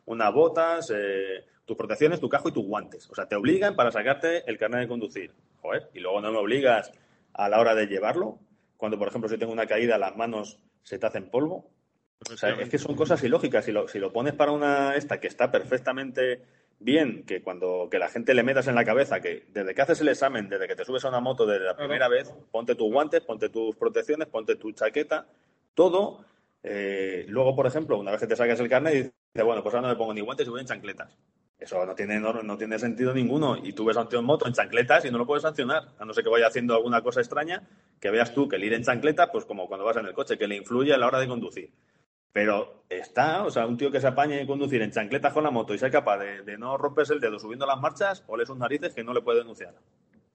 [0.05, 3.09] unas botas, eh, tus protecciones, tu cajo y tus guantes.
[3.09, 5.34] O sea, te obligan para sacarte el carnet de conducir.
[5.61, 6.91] Joder, y luego no me obligas
[7.34, 8.39] a la hora de llevarlo.
[8.75, 11.71] Cuando, por ejemplo, si tengo una caída, las manos se te hacen polvo.
[12.29, 13.63] O sea, es que son cosas ilógicas.
[13.63, 16.41] Si lo, si lo pones para una esta que está perfectamente
[16.82, 20.01] bien que cuando que la gente le metas en la cabeza que desde que haces
[20.01, 22.91] el examen, desde que te subes a una moto desde la primera vez, ponte tus
[22.91, 25.27] guantes, ponte tus protecciones, ponte tu chaqueta,
[25.73, 26.25] todo.
[26.63, 29.88] Eh, luego, por ejemplo, una vez que te saques el carnet, dices, bueno, pues ahora
[29.88, 31.17] no me pongo ni guantes y voy en chancletas.
[31.61, 33.55] Eso no tiene, no, tiene sentido ninguno.
[33.55, 35.89] Y tú ves a un tío en moto en chancletas y no lo puedes sancionar.
[35.99, 37.67] A no ser que vaya haciendo alguna cosa extraña,
[37.99, 40.39] que veas tú que el ir en chancleta, pues como cuando vas en el coche,
[40.39, 41.71] que le influye a la hora de conducir.
[42.34, 45.51] Pero está, o sea, un tío que se apañe a conducir en chancletas con la
[45.51, 48.57] moto y sea capaz de, no romperse el dedo subiendo las marchas, o le sus
[48.57, 49.75] narices que no le puede denunciar.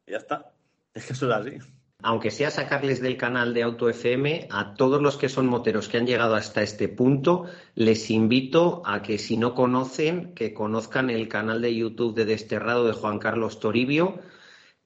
[0.07, 0.53] Y ya está.
[0.95, 1.59] Es que eso es así.
[2.03, 5.97] Aunque sea sacarles del canal de Auto FM, a todos los que son moteros que
[5.97, 11.29] han llegado hasta este punto, les invito a que si no conocen, que conozcan el
[11.29, 14.21] canal de YouTube de Desterrado de Juan Carlos Toribio,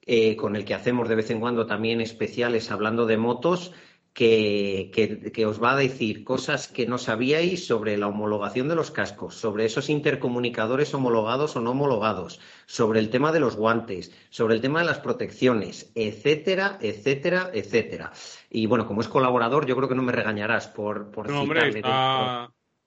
[0.06, 3.72] eh, con el que hacemos de vez en cuando también especiales hablando de motos
[4.12, 9.34] que, os va a decir cosas que no sabíais sobre la homologación de los cascos,
[9.34, 14.60] sobre esos intercomunicadores homologados o no homologados, sobre el tema de los guantes, sobre el
[14.60, 18.12] tema de las protecciones, etcétera, etcétera, etcétera.
[18.50, 21.82] Y bueno, como es colaborador, yo creo que no me regañarás por, por no, hombre,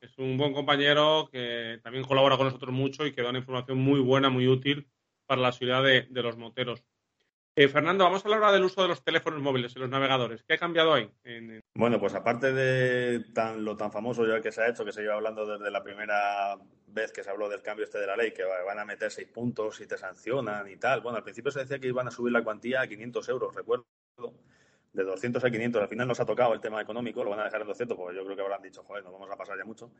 [0.01, 3.78] es un buen compañero que también colabora con nosotros mucho y que da una información
[3.78, 4.89] muy buena, muy útil
[5.26, 6.84] para la seguridad de los moteros.
[7.56, 10.41] Eh, Fernando, vamos a hablar ahora del uso de los teléfonos móviles en los navegadores.
[10.43, 11.08] ¿Qué ha cambiado ahí?
[11.24, 11.62] En...
[11.76, 13.24] Bueno, pues aparte de
[13.58, 16.58] lo tan famoso ya que se ha hecho, que se lleva hablando desde la primera
[16.88, 19.28] vez que se habló del cambio este de la ley, que van a meter seis
[19.28, 21.01] puntos y te sancionan y tal.
[21.01, 23.86] Bueno, al principio se decía que iban a subir la cuantía a 500 euros, recuerdo.
[24.91, 25.82] De 200 a 500.
[25.82, 28.16] Al final nos ha tocado el tema económico, lo van a dejar en 200, porque
[28.16, 29.91] yo creo que habrán dicho, joder, nos vamos a pasar ya mucho.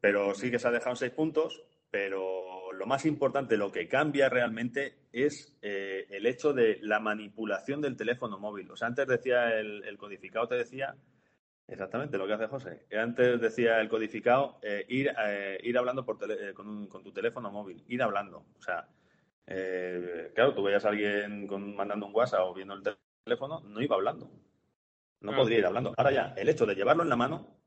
[0.00, 1.64] Pero sí que se ha dejado en seis puntos
[1.94, 7.80] pero lo más importante, lo que cambia realmente es eh, el hecho de la manipulación
[7.80, 8.68] del teléfono móvil.
[8.72, 10.96] O sea, antes decía el, codificado, te decía
[11.68, 12.84] exactamente lo que hace José.
[13.00, 16.18] Antes decía el codificado eh, ir, eh, ir hablando por
[16.52, 18.44] con, tu teléfono móvil, ir hablando.
[18.58, 18.88] O sea,
[20.34, 22.82] claro, tú veías a alguien mandando un WhatsApp o viendo el
[23.22, 24.28] teléfono, no iba hablando.
[25.20, 25.94] No podría ir hablando.
[25.96, 27.63] Ahora ya, el hecho de llevarlo en la mano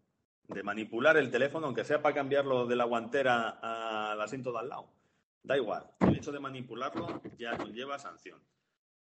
[0.48, 3.60] de manipular el teléfono, aunque sea para cambiarlo de la guantera
[4.12, 4.90] al asiento de al lado.
[5.44, 5.86] Da igual.
[6.00, 8.42] El hecho de manipularlo ya conlleva sanción.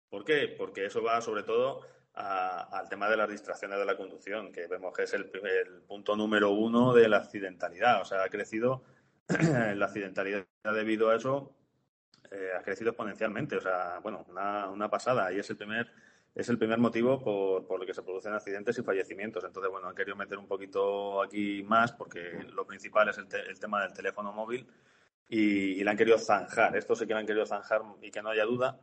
[0.09, 0.49] ¿Por qué?
[0.49, 1.83] Porque eso va sobre todo
[2.15, 5.27] al tema de las distracciones de la conducción, que vemos que es el,
[5.87, 8.01] punto número uno de la accidentalidad.
[8.01, 8.85] O sea, ha crecido
[9.29, 11.55] la accidentalidad debido a eso,
[12.31, 13.57] eh, ha crecido exponencialmente.
[13.57, 15.33] O sea, bueno, una, una pasada.
[15.33, 15.91] Y es el primer
[16.37, 19.43] es el primer motivo por, por, el que se producen accidentes y fallecimientos.
[19.43, 23.27] Entonces, bueno, han querido meter un poquito aquí más porque lo principal es el,
[23.59, 24.67] tema del teléfono móvil
[25.29, 26.77] y, y, le han querido zanjar.
[26.77, 28.79] Esto sí que le han querido zanjar y que no haya duda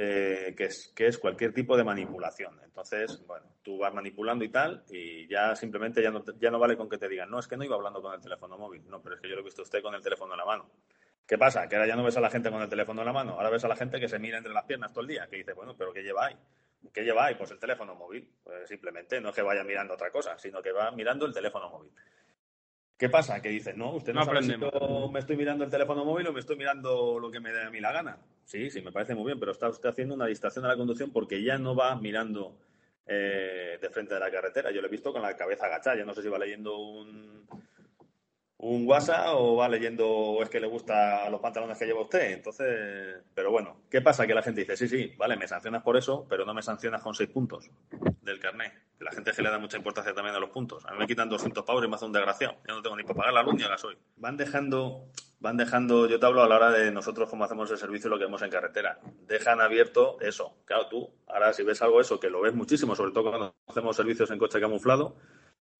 [0.00, 2.60] eh, que, es, que es cualquier tipo de manipulación.
[2.64, 6.76] Entonces, bueno, tú vas manipulando y tal y ya simplemente ya no, ya no vale
[6.76, 8.88] con que te digan, no, es que no iba hablando con el teléfono móvil.
[8.88, 10.70] No, pero es que yo lo he visto usted con el teléfono en la mano.
[11.26, 11.68] ¿Qué pasa?
[11.68, 13.50] Que ahora ya no ves a la gente con el teléfono en la mano, ahora
[13.50, 15.52] ves a la gente que se mira entre las piernas todo el día, que dice,
[15.52, 16.36] bueno, pero ¿qué lleva ahí?
[16.92, 17.34] ¿Qué lleva ahí?
[17.34, 18.28] Pues el teléfono móvil.
[18.42, 21.68] Pues simplemente no es que vaya mirando otra cosa, sino que va mirando el teléfono
[21.70, 21.90] móvil.
[22.96, 23.40] ¿Qué pasa?
[23.40, 26.32] Que dice, no, usted no, sabe si yo me estoy mirando el teléfono móvil o
[26.32, 28.18] me estoy mirando lo que me dé a mí la gana.
[28.44, 31.12] Sí, sí, me parece muy bien, pero está usted haciendo una distracción de la conducción
[31.12, 32.58] porque ya no va mirando
[33.06, 34.72] eh, de frente de la carretera.
[34.72, 35.96] Yo lo he visto con la cabeza agachada.
[35.96, 37.46] Yo no sé si va leyendo un,
[38.60, 42.32] un WhatsApp o va leyendo o es que le gusta los pantalones que lleva usted.
[42.32, 44.26] Entonces, pero bueno, ¿qué pasa?
[44.26, 47.02] Que la gente dice, sí, sí, vale, me sancionas por eso, pero no me sancionas
[47.02, 47.70] con seis puntos
[48.22, 48.72] del carnet.
[48.98, 50.84] La gente que le da mucha importancia también a los puntos.
[50.86, 52.56] A mí me quitan 200 pavos y me hace un desgraciado.
[52.66, 53.96] Yo no tengo ni para pagar la luz ni el gasoil.
[54.16, 55.06] Van dejando,
[55.38, 58.18] van dejando, yo te hablo a la hora de nosotros cómo hacemos el servicio lo
[58.18, 58.98] que vemos en carretera.
[59.28, 60.56] Dejan abierto eso.
[60.64, 63.94] Claro, tú, ahora si ves algo eso, que lo ves muchísimo, sobre todo cuando hacemos
[63.94, 65.14] servicios en coche camuflado,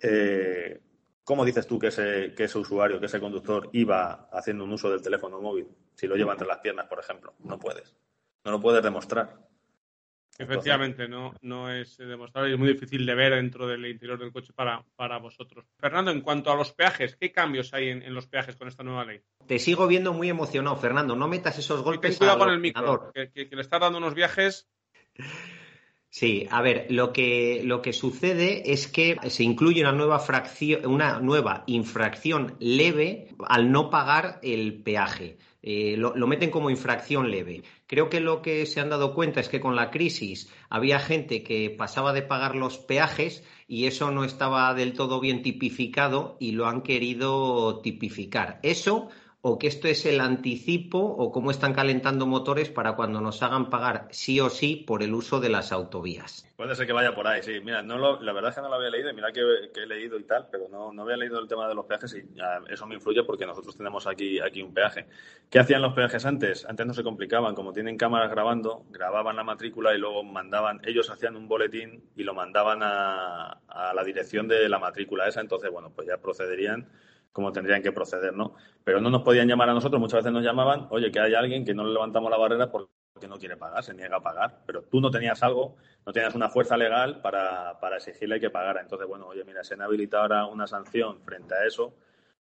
[0.01, 0.81] eh,
[1.29, 4.91] ¿Cómo dices tú que ese, que ese usuario, que ese conductor iba haciendo un uso
[4.91, 5.69] del teléfono móvil?
[5.95, 7.35] Si lo lleva entre las piernas, por ejemplo.
[7.41, 7.95] No puedes.
[8.47, 9.37] No lo puedes demostrar.
[10.39, 14.33] Efectivamente, no, no es demostrable y es muy difícil de ver dentro del interior del
[14.33, 15.67] coche para, para vosotros.
[15.79, 19.05] Fernando, en cuanto a los peajes, ¿qué cambios hay en, los peajes con esta nueva
[19.05, 19.21] ley?
[19.47, 21.15] Te sigo viendo muy emocionado, Fernando.
[21.15, 22.13] No metas esos golpes.
[22.13, 24.67] Ten cuidado con el micro, que, que, le está dando unos viajes.
[26.11, 30.87] Sí, a ver, lo que, lo que sucede es que se incluye una nueva, fracción,
[30.87, 35.37] una nueva infracción leve al no pagar el peaje.
[35.61, 37.63] Eh, lo, lo, meten como infracción leve.
[37.87, 41.43] Creo que lo que se han dado cuenta es que con la crisis había gente
[41.43, 46.53] que pasaba de pagar los peajes y eso no estaba del todo bien tipificado y
[46.53, 48.61] lo han querido tipificar.
[48.63, 49.11] Eso
[49.49, 53.71] o que esto es el anticipo o cómo están calentando motores para cuando nos hagan
[53.71, 56.47] pagar sí o sí por el uso de las autovías.
[56.57, 57.61] Puede ser que vaya por ahí, sí.
[57.63, 60.19] Mira, no lo, la verdad es que no lo había leído, mira que, he leído
[60.19, 62.25] y tal, pero no, no había leído el tema de los peajes y
[62.69, 65.07] eso me influye porque nosotros tenemos aquí, aquí un peaje.
[65.49, 66.67] ¿Qué hacían los peajes antes?
[66.67, 71.09] Antes no se complicaban, como tienen cámaras grabando, grababan la matrícula y luego mandaban, ellos
[71.11, 75.71] hacían un boletín y lo mandaban a, a la dirección de la matrícula esa, entonces,
[75.71, 76.89] bueno, pues ya procederían
[77.39, 78.57] como tendrían que proceder, ¿no?
[78.83, 81.65] Pero no nos podían llamar a nosotros, muchas veces nos llamaban, oye, que hay alguien
[81.65, 82.91] que no le levantamos la barrera porque
[83.29, 86.49] no quiere pagar, se niega a pagar, pero tú no tenías algo, no tenías una
[86.49, 88.81] fuerza legal para, para exigirle que pagara.
[88.81, 91.95] Entonces, bueno, oye, mira, se han habilitado ahora una sanción frente a eso,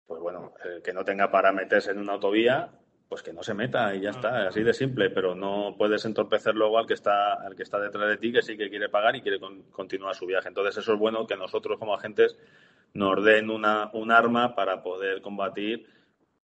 [0.05, 2.69] pues bueno, el que no tenga para meterse en una autovía,
[3.09, 6.55] pues que no se meta y ya está, así de simple, pero no puedes entorpecer
[6.55, 9.17] luego al que está, al que está detrás de ti, que sí que quiere pagar
[9.17, 9.37] y quiere
[9.71, 10.47] continuar su viaje.
[10.47, 12.37] Entonces, eso es bueno que nosotros como agentes
[12.97, 15.85] nos den una, un arma para poder combatir,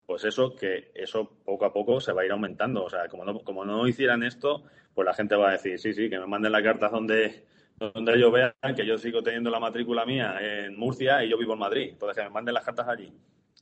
[0.05, 2.83] pues eso, que eso poco a poco se va a ir aumentando.
[2.83, 5.93] O sea, como no, como no hicieran esto, pues la gente va a decir, sí,
[5.93, 7.45] sí, que me manden la carta donde,
[7.79, 11.53] donde ellos vean que yo sigo teniendo la matrícula mía en Murcia y yo vivo
[11.53, 11.89] en Madrid.
[11.93, 13.13] Entonces, que me manden las cartas allí.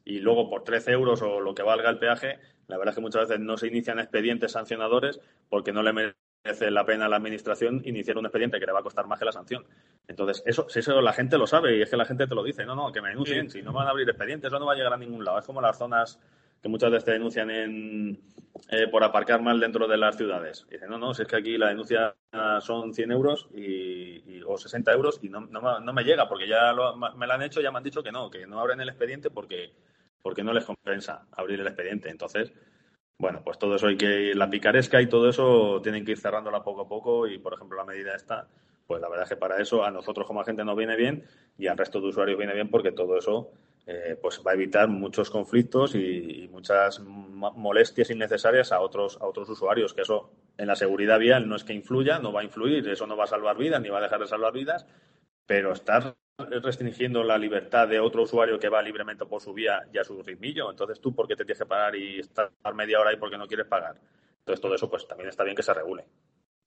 [0.03, 3.01] Y luego, por 13 euros o lo que valga el peaje, la verdad es que
[3.01, 7.18] muchas veces no se inician expedientes sancionadores porque no le merece la pena a la
[7.18, 9.66] administración iniciar un expediente que le va a costar más que la sanción.
[10.08, 12.66] Entonces, eso, eso la gente lo sabe y es que la gente te lo dice.
[12.66, 13.50] No, no, que me denuncien.
[13.50, 15.39] Si no van a abrir expedientes, eso no va a llegar a ningún lado.
[15.39, 16.20] Es como las zonas
[16.62, 18.20] que muchas veces te denuncian en,
[18.70, 20.66] eh, por aparcar mal dentro de las ciudades.
[20.70, 22.16] dicen, no, no, si es que aquí la denuncia
[22.60, 26.74] son 100 euros y, o 60 euros y no, no, me llega porque ya
[27.16, 29.32] me la han hecho, ya me han dicho que no, que no abren el expediente
[29.32, 29.74] porque,
[30.22, 32.10] porque no les compensa abrir el expediente.
[32.10, 32.54] Entonces,
[33.22, 36.63] bueno, pues todo eso hay que, la picaresca y todo eso tienen que ir cerrándola
[36.63, 38.47] poco a poco y, por ejemplo, la medida esta,
[38.88, 41.24] pues la verdad es que para eso a nosotros como agente nos viene bien
[41.55, 43.51] y al resto de usuarios viene bien porque todo eso
[43.86, 49.47] eh, pues va a evitar muchos conflictos y, muchas molestias innecesarias a otros, a otros
[49.49, 52.89] usuarios, que eso en la seguridad vial no es que influya, no va a influir,
[52.89, 54.88] eso no va a salvar vidas ni va a dejar de salvar vidas,
[55.45, 56.15] pero estar
[56.46, 60.22] restringiendo la libertad de otro usuario que va libremente por su vía y a su
[60.22, 63.38] ritmillo, entonces tú por qué te tienes que pagar y estar media hora ahí porque
[63.38, 64.00] no quieres pagar.
[64.39, 66.06] Entonces todo eso pues también está bien que se regule.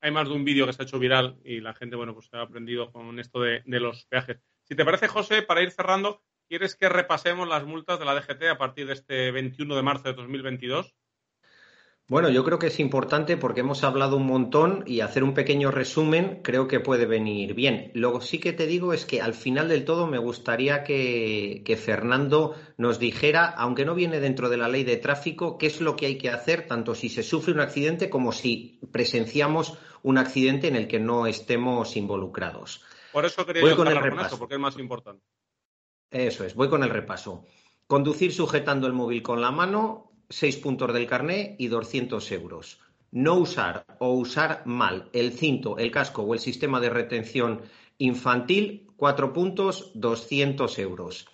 [0.01, 2.27] Hay más de un vídeo que se ha hecho viral y la gente, bueno, pues
[2.27, 4.39] se ha aprendido con esto de los peajes.
[4.63, 8.45] Si te parece, José, para ir cerrando, ¿Quieres que repasemos las multas de la DGT
[8.51, 10.95] a partir de este 21 de marzo de 2022?
[12.07, 15.71] Bueno, yo creo que es importante porque hemos hablado un montón y hacer un pequeño
[15.71, 17.91] resumen creo que puede venir bien.
[17.95, 21.77] Lo sí que te digo es que al final del todo me gustaría que, que,
[21.79, 25.97] Fernando nos dijera, aunque no viene dentro de la ley de tráfico, qué es lo
[25.97, 30.69] que hay que hacer, tanto si se sufre un accidente como si presenciamos un accidente
[30.69, 32.83] en el que no estemos involucrados.
[33.13, 34.39] Por eso quería Voy con el repaso.
[34.39, 35.25] porque es más importante.
[36.11, 37.47] Eso es, voy con el repaso.
[37.87, 42.81] Conducir sujetando el móvil con la mano, seis puntos del carné y 200 euros.
[43.11, 47.63] No usar o usar mal el cinto, el casco o el sistema de retención
[47.99, 51.27] infantil, cuatro puntos, 200 euros.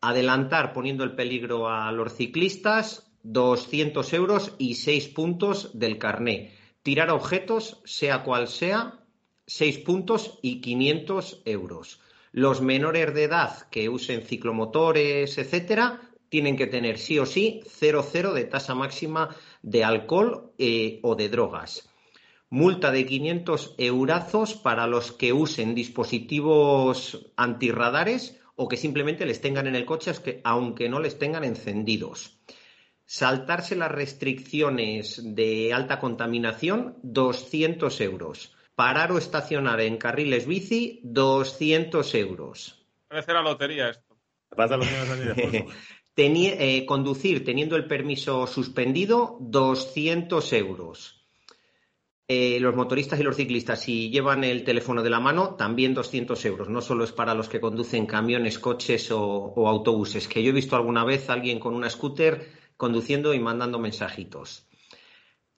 [0.00, 6.52] Adelantar poniendo el peligro a los ciclistas, 200 euros y seis puntos del carné.
[6.82, 9.00] Tirar objetos, sea cual sea,
[9.46, 12.00] seis puntos y 500 euros.
[12.32, 18.32] Los menores de edad que usen ciclomotores, etcétera, tienen que tener sí o sí 0,0
[18.32, 21.88] de tasa máxima de alcohol eh, o de drogas.
[22.50, 29.66] Multa de 500 eurazos para los que usen dispositivos antirradares o que simplemente les tengan
[29.66, 30.12] en el coche
[30.44, 32.38] aunque no les tengan encendidos.
[33.06, 38.56] Saltarse las restricciones de alta contaminación, 200 euros.
[38.74, 42.86] Parar o estacionar en carriles bici, 200 euros.
[43.08, 44.16] Parece la lotería esto.
[44.56, 44.88] Pasa los
[46.16, 51.20] eh, conducir teniendo el permiso suspendido, 200 euros.
[52.26, 56.42] Eh, los motoristas y los ciclistas, si llevan el teléfono de la mano, también 200
[56.46, 56.68] euros.
[56.70, 60.54] No solo es para los que conducen camiones, coches o, o autobuses, que yo he
[60.54, 64.66] visto alguna vez a alguien con una scooter conduciendo y mandando mensajitos.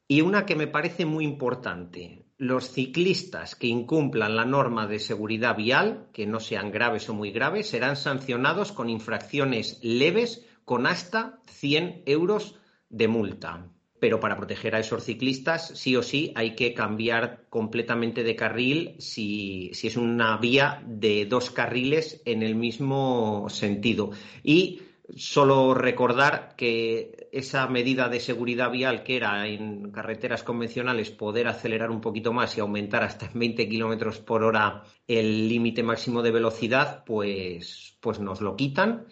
[0.08, 5.56] Y una que me parece muy importante, los ciclistas que incumplan la norma de seguridad
[5.56, 11.40] vial, que no sean graves o muy graves, serán sancionados con infracciones leves con hasta
[11.46, 12.58] 100 euros
[12.90, 13.68] de multa.
[13.98, 18.96] Pero para proteger a esos ciclistas, sí o sí, hay que cambiar completamente de carril
[18.98, 24.10] si, si es una vía de dos carriles en el mismo sentido.
[24.42, 24.82] Y
[25.14, 31.90] Solo recordar que esa medida de seguridad vial que era en carreteras convencionales poder acelerar
[31.90, 37.04] un poquito más y aumentar hasta 20 kilómetros por hora el límite máximo de velocidad,
[37.04, 39.06] pues, pues nos lo quitan.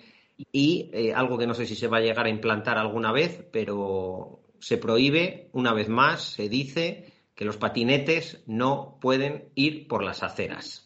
[0.51, 3.47] Y eh, algo que no sé si se va a llegar a implantar alguna vez,
[3.53, 10.03] pero se prohíbe, una vez más, se dice que los patinetes no pueden ir por
[10.03, 10.84] las aceras.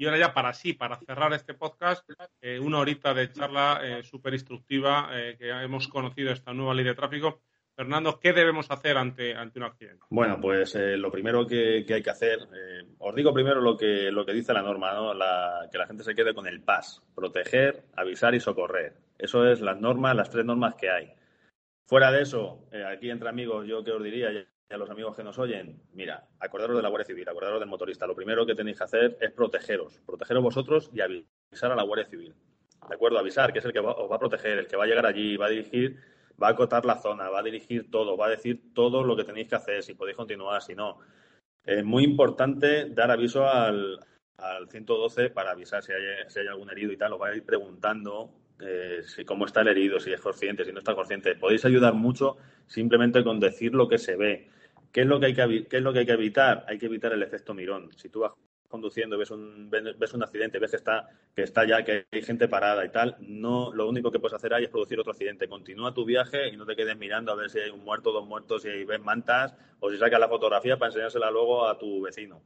[0.00, 2.08] Y ahora ya para sí, para cerrar este podcast,
[2.40, 6.84] eh, una horita de charla eh, súper instructiva eh, que hemos conocido esta nueva ley
[6.84, 7.40] de tráfico.
[7.74, 10.04] Fernando, ¿qué debemos hacer ante, ante un accidente?
[10.10, 12.40] Bueno, pues lo primero que, hay que hacer,
[12.98, 15.12] os digo primero lo que, lo que dice la norma, ¿no?
[15.70, 18.94] que la gente se quede con el PAS, proteger, avisar y socorrer.
[19.16, 21.12] Eso es las normas, las tres normas que hay.
[21.86, 24.30] Fuera de eso, aquí entre amigos, yo que os diría,
[24.70, 28.06] a los amigos que nos oyen, mira, acordaros de la Guardia Civil, acordaros del motorista.
[28.06, 32.06] Lo primero que tenéis que hacer es protegeros, protegeros vosotros y avisar a la Guardia
[32.06, 32.34] Civil.
[32.88, 33.18] ¿De acuerdo?
[33.18, 35.36] Avisar, que es el que os va a proteger, el que va a llegar allí,
[35.36, 35.96] va a dirigir,
[36.40, 39.24] va a acotar la zona, va a dirigir todo, va a decir todo lo que
[39.24, 40.98] tenéis que hacer, si podéis continuar, si no.
[41.64, 44.00] Es muy importante dar aviso al,
[44.70, 47.44] 112 para avisar si hay, si hay algún herido y tal, os va a ir
[47.44, 51.34] preguntando eh, si, cómo está el herido, si es consciente, si no está consciente.
[51.34, 54.48] Podéis ayudar mucho simplemente con decir lo que se ve.
[54.92, 56.64] ¿Qué es lo que hay que, qué es lo que, hay que evitar?
[56.68, 57.90] Hay que evitar el efecto mirón.
[57.96, 58.32] Si tú vas
[58.68, 62.48] conduciendo ves un, ves un accidente, ves que está, que está ya, que hay gente
[62.48, 65.48] parada y tal, no, lo único que puedes hacer ahí es producir otro accidente.
[65.48, 68.26] Continúa tu viaje y no te quedes mirando a ver si hay un muerto, dos
[68.26, 72.42] muertos, si ves mantas o si sacas la fotografía para enseñársela luego a tu vecino.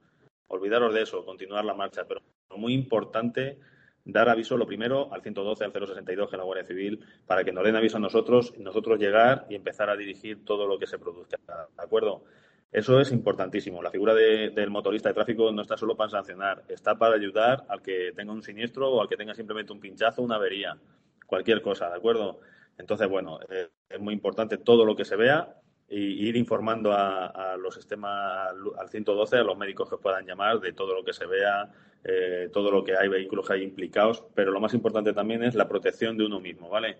[0.48, 2.06] Olvidaros de eso, continuar la marcha.
[2.06, 2.20] Pero
[2.56, 3.58] muy importante
[4.04, 7.52] dar aviso lo primero al 112, al 062, que es la Guardia Civil, para que
[7.52, 10.98] nos den aviso a nosotros nosotros llegar y empezar a dirigir todo lo que se
[10.98, 11.38] produzca.
[11.46, 12.24] ¿De acuerdo?
[12.72, 13.82] Eso es importantísimo.
[13.82, 17.82] La figura del motorista de tráfico no está solo para sancionar, está para ayudar al
[17.82, 20.78] que tenga un siniestro o al que tenga simplemente un pinchazo, una avería,
[21.26, 22.40] cualquier cosa, ¿de acuerdo?
[22.78, 25.61] Entonces, bueno, eh, es muy importante todo lo que se vea
[25.94, 28.48] y ir informando a, los sistemas,
[28.78, 31.70] al 112, a los médicos que puedan llamar de todo lo que se vea,
[32.02, 35.54] eh, todo lo que hay, vehículos que hay implicados, pero lo más importante también es
[35.54, 36.96] la protección de uno mismo, ¿vale?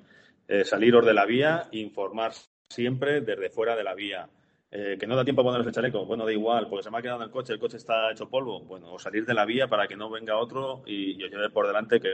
[0.47, 2.33] Eh, saliros de la vía, informar
[2.69, 4.29] siempre desde fuera de la vía.
[4.71, 6.99] Eh, que no da tiempo a ponerse el chaleco, bueno, da igual, porque se me
[6.99, 9.45] ha quedado en el coche, el coche está hecho polvo, bueno, o salir de la
[9.45, 12.11] vía para que no venga otro y, yo lleve por delante, que,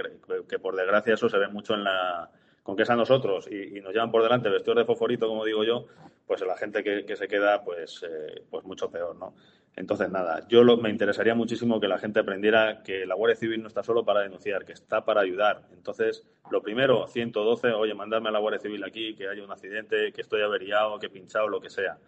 [0.48, 2.28] que, por desgracia eso se ve mucho en la,
[2.68, 5.86] con que a nosotros y, nos llevan por delante vestidos de fosforito, como digo yo,
[6.28, 9.34] pues la gente que, se queda, pues, eh, pues mucho peor, ¿no?
[9.74, 13.68] Entonces, nada, yo me interesaría muchísimo que la gente aprendiera que la Guardia Civil no
[13.68, 15.68] está solo para denunciar, que está para ayudar.
[15.72, 20.12] Entonces, lo primero, 112, oye, mandadme a la Guardia Civil aquí, que haya un accidente,
[20.12, 21.98] que estoy averiado, que he pinchado, lo que sea.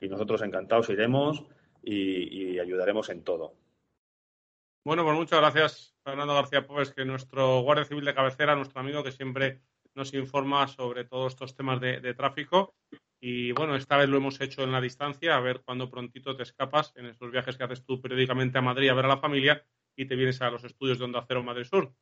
[0.00, 1.44] Y nosotros encantados iremos
[1.82, 3.54] y, ayudaremos en todo.
[4.84, 9.02] Bueno, pues muchas gracias, Fernando García Póvez, que nuestro Guardia Civil de cabecera, nuestro amigo
[9.02, 9.60] que siempre
[9.94, 12.74] nos informa sobre todos estos temas de, tráfico.
[13.20, 16.42] Y bueno, esta vez lo hemos hecho en la distancia, a ver cuándo prontito te
[16.42, 19.62] escapas en esos viajes que haces tú periódicamente a Madrid a ver a la familia
[19.94, 21.92] y te vienes a los estudios de Onda Cero Madrid Sur.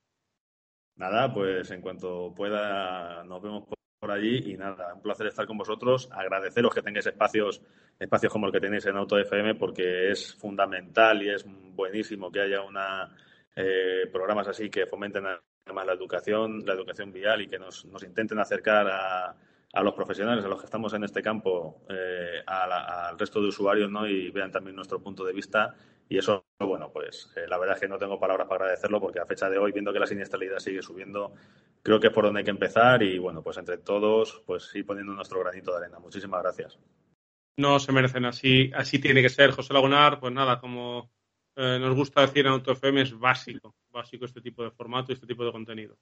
[0.94, 3.64] Nada, pues en cuanto pueda nos vemos
[3.98, 7.62] por allí y nada, un placer estar con vosotros, agradeceros que tengáis espacios,
[7.98, 12.42] espacios como el que tenéis en Auto FM porque es fundamental y es buenísimo que
[12.42, 13.16] haya una
[13.56, 18.04] eh, programas así que fomenten además la educación, la educación vial y que nos, nos
[18.04, 19.36] intenten acercar a,
[19.72, 23.90] a, los profesionales, a los que estamos en este campo, eh, al resto de usuarios,
[23.90, 24.06] ¿no?
[24.06, 25.74] Y vean también nuestro punto de vista.
[26.08, 29.20] Y eso, bueno, pues eh, la verdad es que no tengo palabras para agradecerlo porque
[29.20, 31.34] a fecha de hoy, viendo que la siniestralidad sigue subiendo,
[31.82, 34.86] creo que es por donde hay que empezar y, bueno, pues entre todos, pues ir
[34.86, 35.98] poniendo nuestro granito de arena.
[35.98, 36.78] Muchísimas gracias.
[37.58, 41.10] No se merecen así, así tiene que ser, José Lagunar, pues nada, como
[41.56, 45.26] eh, nos gusta decir en AutoFM, es básico, básico este tipo de formato y este
[45.26, 45.98] tipo de contenido.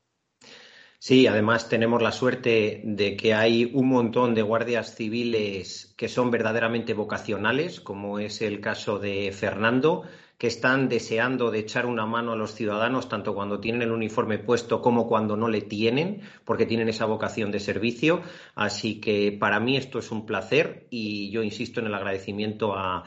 [0.98, 6.30] Sí, además tenemos la suerte de que hay un montón de guardias civiles que son
[6.30, 10.04] verdaderamente vocacionales, como es el caso de Fernando,
[10.38, 14.38] que están deseando de echar una mano a los ciudadanos tanto cuando tienen el uniforme
[14.38, 18.22] puesto como cuando no le tienen, porque tienen esa vocación de servicio.
[18.54, 23.04] Así que para mí esto es un placer y yo insisto en el agradecimiento a,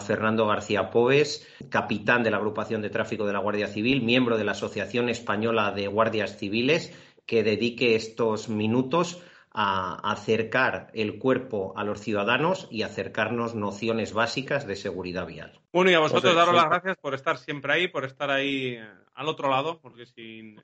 [0.00, 4.42] Fernando García Poves, capitán de la agrupación de tráfico de la Guardia Civil, miembro de
[4.42, 6.92] la Asociación Española de Guardias Civiles,
[7.26, 9.22] que dedique estos minutos
[9.58, 15.58] a acercar el cuerpo a los ciudadanos y acercarnos nociones básicas de seguridad vial.
[15.72, 18.86] Bueno, y a vosotros daros las gracias por estar siempre ahí, por estar ahí eh,
[19.14, 20.60] al otro lado, porque sin,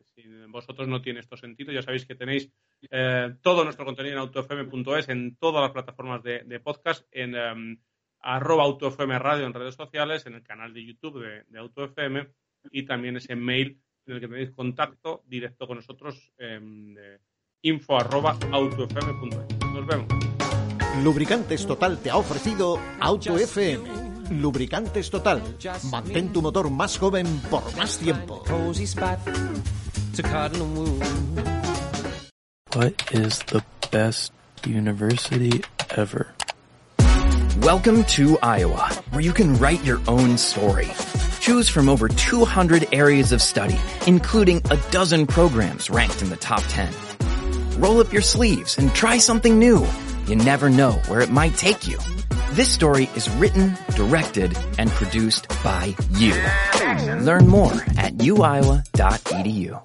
[0.48, 1.72] vosotros no tiene esto sentido.
[1.72, 2.50] Ya sabéis que tenéis
[2.90, 7.80] eh, todo nuestro contenido en autofm.es, en todas las plataformas de, podcast, en em,
[8.20, 12.28] arroba AutoFM Radio en redes sociales, en el canal de YouTube de, de AutoFM
[12.70, 16.96] y también ese mail en el que tenéis contacto directo con nosotros en
[17.62, 19.66] info arroba autofm.es.
[19.72, 20.06] Nos vemos.
[21.02, 24.12] Lubricantes Total te ha ofrecido AutoFM.
[24.40, 25.42] Lubricantes Total.
[25.90, 28.42] Mantén tu motor más joven por más tiempo.
[32.74, 34.32] What is the best
[34.66, 35.62] university
[35.96, 36.34] ever?
[37.60, 40.88] Welcome to Iowa, where you can write your own story.
[41.42, 46.62] Choose from over 200 areas of study, including a dozen programs ranked in the top
[46.68, 46.88] 10.
[47.78, 49.84] Roll up your sleeves and try something new.
[50.28, 51.98] You never know where it might take you.
[52.52, 56.34] This story is written, directed, and produced by you.
[57.24, 59.80] Learn more at uiowa.edu.